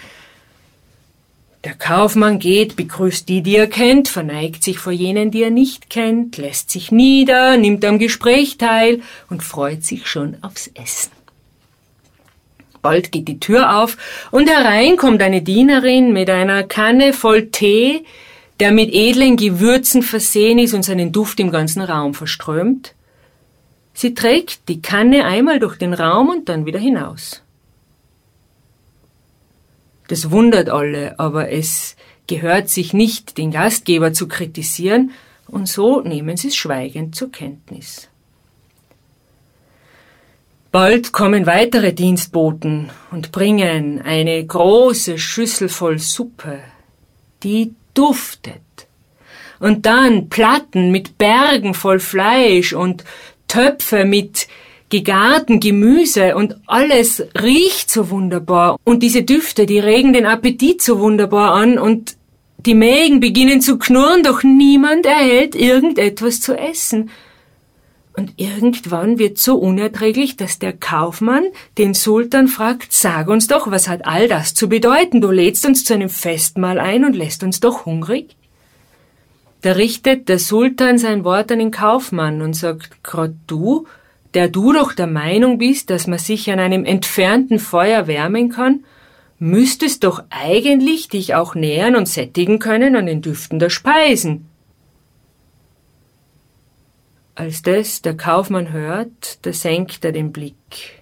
der 1.65 1.75
Kaufmann 1.75 2.39
geht, 2.39 2.77
begrüßt 2.77 3.29
die, 3.29 3.43
die 3.43 3.57
er 3.57 3.67
kennt, 3.67 4.09
verneigt 4.09 4.65
sich 4.65 4.79
vor 4.79 4.93
jenen, 4.93 5.31
die 5.31 5.43
er 5.43 5.51
nicht 5.51 5.91
kennt, 5.91 6.39
lässt 6.39 6.71
sich 6.71 6.91
nieder, 6.91 7.59
nimmt 7.59 7.85
am 7.85 7.99
Gespräch 7.99 8.57
teil 8.57 9.03
und 9.29 9.43
freut 9.43 9.85
sich 9.85 10.07
schon 10.07 10.39
aufs 10.41 10.69
Essen. 10.69 11.13
Bald 12.81 13.13
geht 13.13 13.29
die 13.29 13.41
Tür 13.41 13.79
auf 13.79 13.99
und 14.31 14.49
herein 14.49 14.97
kommt 14.97 15.21
eine 15.21 15.43
Dienerin 15.43 16.15
mit 16.15 16.31
einer 16.31 16.63
Kanne 16.63 17.13
voll 17.13 17.51
Tee, 17.51 18.05
der 18.59 18.73
mit 18.73 18.93
edlen 18.95 19.37
Gewürzen 19.37 20.03
versehen 20.03 20.59
ist 20.59 20.73
und 20.73 20.83
seinen 20.83 21.13
Duft 21.13 21.41
im 21.41 21.51
ganzen 21.51 21.83
Raum 21.83 22.15
verströmt. 22.15 22.95
Sie 23.93 24.15
trägt 24.15 24.69
die 24.69 24.81
Kanne 24.81 25.27
einmal 25.27 25.59
durch 25.59 25.77
den 25.77 25.93
Raum 25.93 26.31
und 26.31 26.49
dann 26.49 26.65
wieder 26.65 26.79
hinaus. 26.79 27.43
Das 30.11 30.33
wundert 30.33 30.69
alle, 30.71 31.17
aber 31.21 31.53
es 31.53 31.95
gehört 32.27 32.69
sich 32.69 32.93
nicht, 32.93 33.39
den 33.39 33.53
Gastgeber 33.53 34.13
zu 34.13 34.27
kritisieren, 34.27 35.13
und 35.47 35.69
so 35.69 36.01
nehmen 36.01 36.37
sie 36.37 36.49
es 36.49 36.57
schweigend 36.57 37.15
zur 37.15 37.31
Kenntnis. 37.31 38.09
Bald 40.73 41.13
kommen 41.13 41.47
weitere 41.47 41.93
Dienstboten 41.93 42.91
und 43.13 43.31
bringen 43.31 44.03
eine 44.03 44.45
große 44.45 45.17
Schüssel 45.17 45.69
voll 45.69 46.01
Suppe, 46.01 46.59
die 47.45 47.77
duftet. 47.95 48.89
Und 49.61 49.87
dann 49.87 50.29
Platten 50.29 50.91
mit 50.91 51.19
Bergen 51.19 51.73
voll 51.73 52.01
Fleisch 52.01 52.73
und 52.73 53.05
Töpfe 53.47 54.05
mit 54.05 54.49
gegarten 54.91 55.61
Gemüse 55.61 56.37
und 56.37 56.57
alles 56.67 57.23
riecht 57.41 57.91
so 57.91 58.11
wunderbar. 58.11 58.79
Und 58.85 59.03
diese 59.03 59.23
Düfte, 59.23 59.65
die 59.65 59.79
regen 59.79 60.13
den 60.13 60.27
Appetit 60.27 60.83
so 60.83 60.99
wunderbar 60.99 61.55
an 61.55 61.79
und 61.79 62.17
die 62.67 62.75
Mägen 62.75 63.21
beginnen 63.21 63.63
zu 63.63 63.79
knurren, 63.79 64.23
doch 64.23 64.43
niemand 64.43 65.07
erhält 65.07 65.55
irgendetwas 65.55 66.41
zu 66.41 66.55
essen. 66.55 67.11
Und 68.15 68.35
irgendwann 68.37 69.19
wird 69.19 69.39
so 69.39 69.57
unerträglich, 69.57 70.37
dass 70.37 70.59
der 70.59 70.73
Kaufmann 70.73 71.45
den 71.79 71.95
Sultan 71.95 72.49
fragt, 72.49 72.93
sag 72.93 73.29
uns 73.29 73.47
doch, 73.47 73.71
was 73.71 73.89
hat 73.89 74.05
all 74.05 74.29
das 74.29 74.53
zu 74.53 74.69
bedeuten? 74.69 75.21
Du 75.21 75.31
lädst 75.31 75.65
uns 75.65 75.85
zu 75.85 75.95
einem 75.95 76.11
Festmahl 76.11 76.79
ein 76.79 77.05
und 77.05 77.15
lässt 77.15 77.43
uns 77.43 77.61
doch 77.61 77.87
hungrig? 77.87 78.37
Da 79.63 79.73
richtet 79.73 80.29
der 80.29 80.39
Sultan 80.39 80.99
sein 80.99 81.25
Wort 81.25 81.53
an 81.53 81.61
den 81.61 81.71
Kaufmann 81.71 82.43
und 82.43 82.55
sagt, 82.55 83.03
grad 83.03 83.33
du 83.47 83.87
der 84.35 84.49
du 84.49 84.73
doch 84.73 84.93
der 84.93 85.07
Meinung 85.07 85.59
bist, 85.59 85.91
dass 85.91 86.07
man 86.07 86.19
sich 86.19 86.51
an 86.51 86.59
einem 86.59 86.85
entfernten 86.85 87.59
Feuer 87.59 88.07
wärmen 88.07 88.51
kann, 88.51 88.85
müsstest 89.39 90.05
doch 90.05 90.23
eigentlich 90.31 91.09
dich 91.09 91.35
auch 91.35 91.55
nähern 91.55 91.97
und 91.97 92.07
sättigen 92.07 92.59
können 92.59 92.95
an 92.95 93.07
den 93.07 93.23
Düften 93.23 93.59
der 93.59 93.71
Speisen. 93.71 94.47
Als 97.35 97.63
das 97.63 98.03
der 98.03 98.17
Kaufmann 98.17 98.71
hört, 98.71 99.39
da 99.47 99.53
senkt 99.53 100.05
er 100.05 100.13
den 100.13 100.31
Blick. 100.31 101.01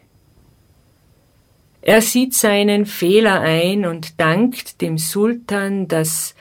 Er 1.83 2.01
sieht 2.01 2.35
seinen 2.35 2.87
Fehler 2.87 3.41
ein 3.41 3.87
und 3.87 4.21
dankt 4.21 4.81
dem 4.81 4.99
Sultan, 4.99 5.89
dass 5.89 6.35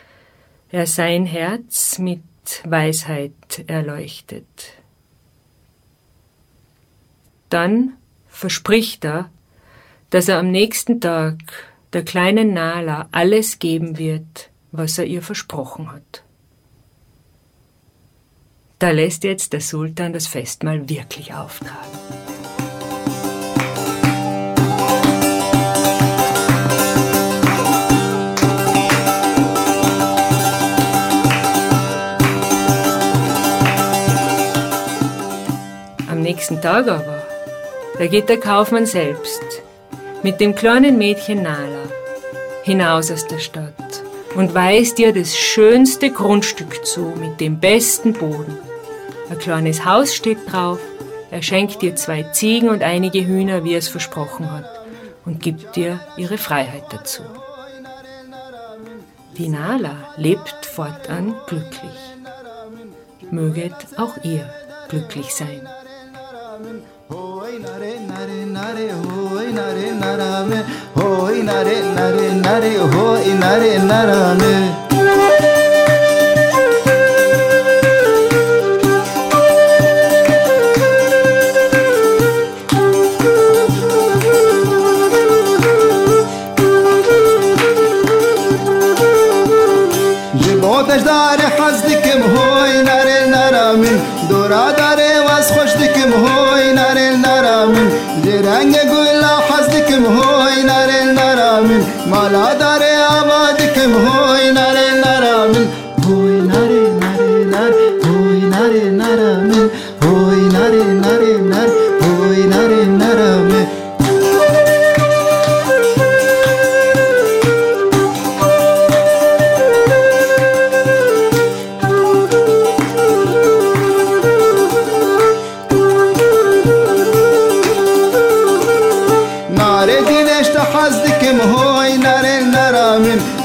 er 0.70 0.86
sein 0.86 1.26
Herz 1.26 2.00
mit 2.00 2.22
Weisheit 2.64 3.64
erleuchtet. 3.66 4.77
Dann 7.50 7.94
verspricht 8.28 9.06
er, 9.06 9.30
dass 10.10 10.28
er 10.28 10.40
am 10.40 10.52
nächsten 10.52 11.02
Tag 11.02 11.38
der 11.94 12.04
kleinen 12.04 12.54
Nala 12.54 13.08
alles 13.12 13.60
geben 13.60 13.98
wird, 13.98 14.50
was 14.72 14.98
er 14.98 15.06
ihr 15.06 15.22
versprochen 15.22 15.92
hat. 15.92 16.24
Da 18.80 18.92
lässt 18.92 19.24
jetzt 19.24 19.54
der 19.54 19.62
Sultan 19.62 20.14
das 20.14 20.28
Festmahl 20.28 20.88
wirklich 20.88 21.34
auftragen. 21.34 21.98
Am 36.08 36.22
nächsten 36.22 36.62
Tag 36.62 36.88
aber, 36.88 37.27
da 38.00 38.08
geht 38.08 38.30
der 38.30 38.40
Kaufmann 38.40 38.86
selbst 38.86 39.42
mit 40.24 40.40
dem 40.40 40.56
kleinen 40.56 40.98
Mädchen 40.98 41.44
Nala 41.44 41.88
hinaus 42.64 43.12
aus 43.12 43.26
der 43.28 43.40
Stadt 43.40 44.04
und 44.36 44.54
weist 44.54 45.00
ihr 45.00 45.14
das 45.14 45.36
schönste 45.36 46.12
Grundstück 46.12 46.86
zu 46.86 47.14
mit 47.20 47.40
dem 47.40 47.60
besten 47.60 48.14
Boden. 48.14 48.58
Ein 49.30 49.40
kleines 49.40 49.84
Haus 49.86 50.14
steht 50.14 50.52
drauf, 50.52 50.80
er 51.32 51.42
schenkt 51.42 51.82
ihr 51.82 51.96
zwei 51.96 52.24
Ziegen 52.24 52.70
und 52.70 52.84
einige 52.84 53.26
Hühner, 53.26 53.64
wie 53.64 53.74
er 53.74 53.80
es 53.80 53.88
versprochen 53.88 54.52
hat, 54.52 54.70
und 55.26 55.42
gibt 55.42 55.76
ihr 55.76 56.00
ihre 56.18 56.38
Freiheit 56.38 56.86
dazu. 56.92 57.24
Die 59.38 59.50
Nala 59.50 59.96
lebt 60.18 60.66
fortan 60.66 61.36
glücklich. 61.48 62.00
Möget 63.32 63.74
auch 63.98 64.18
ihr 64.24 64.50
glücklich 64.90 65.34
sein. 65.34 65.68
Nare 68.68 68.92
hoy 68.92 69.54
nare 69.54 69.92
narame 70.02 70.58
hoy 70.96 71.42
nare 71.42 71.76
nare 71.96 72.26
nare 72.46 72.72
hoy 72.94 73.28
nare 73.40 73.72
narame 73.90 74.87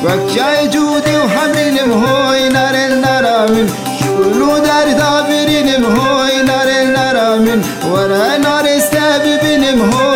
النرامن 0.02 0.26
وكجاي 0.26 0.68
جودي 0.68 1.16
وحمرين 1.16 1.78
هوي 1.92 2.48
نار 2.48 2.74
النرامن 2.74 3.68
شلو 4.00 4.58
دار 4.58 4.92
دابرين 4.92 5.84
هوي 5.84 6.42
نار 6.42 6.68
النرامن 6.82 7.62
ورا 7.90 8.36
نار 8.38 8.64
استاببين 8.76 9.80
هوي 9.80 10.11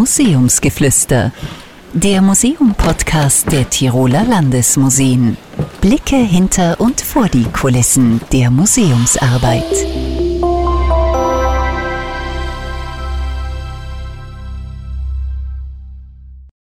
Museumsgeflüster. 0.00 1.30
Der 1.92 2.22
Museum-Podcast 2.22 3.52
der 3.52 3.68
Tiroler 3.68 4.24
Landesmuseen. 4.24 5.36
Blicke 5.82 6.16
hinter 6.16 6.80
und 6.80 7.02
vor 7.02 7.28
die 7.28 7.44
Kulissen 7.44 8.22
der 8.32 8.50
Museumsarbeit. 8.50 10.09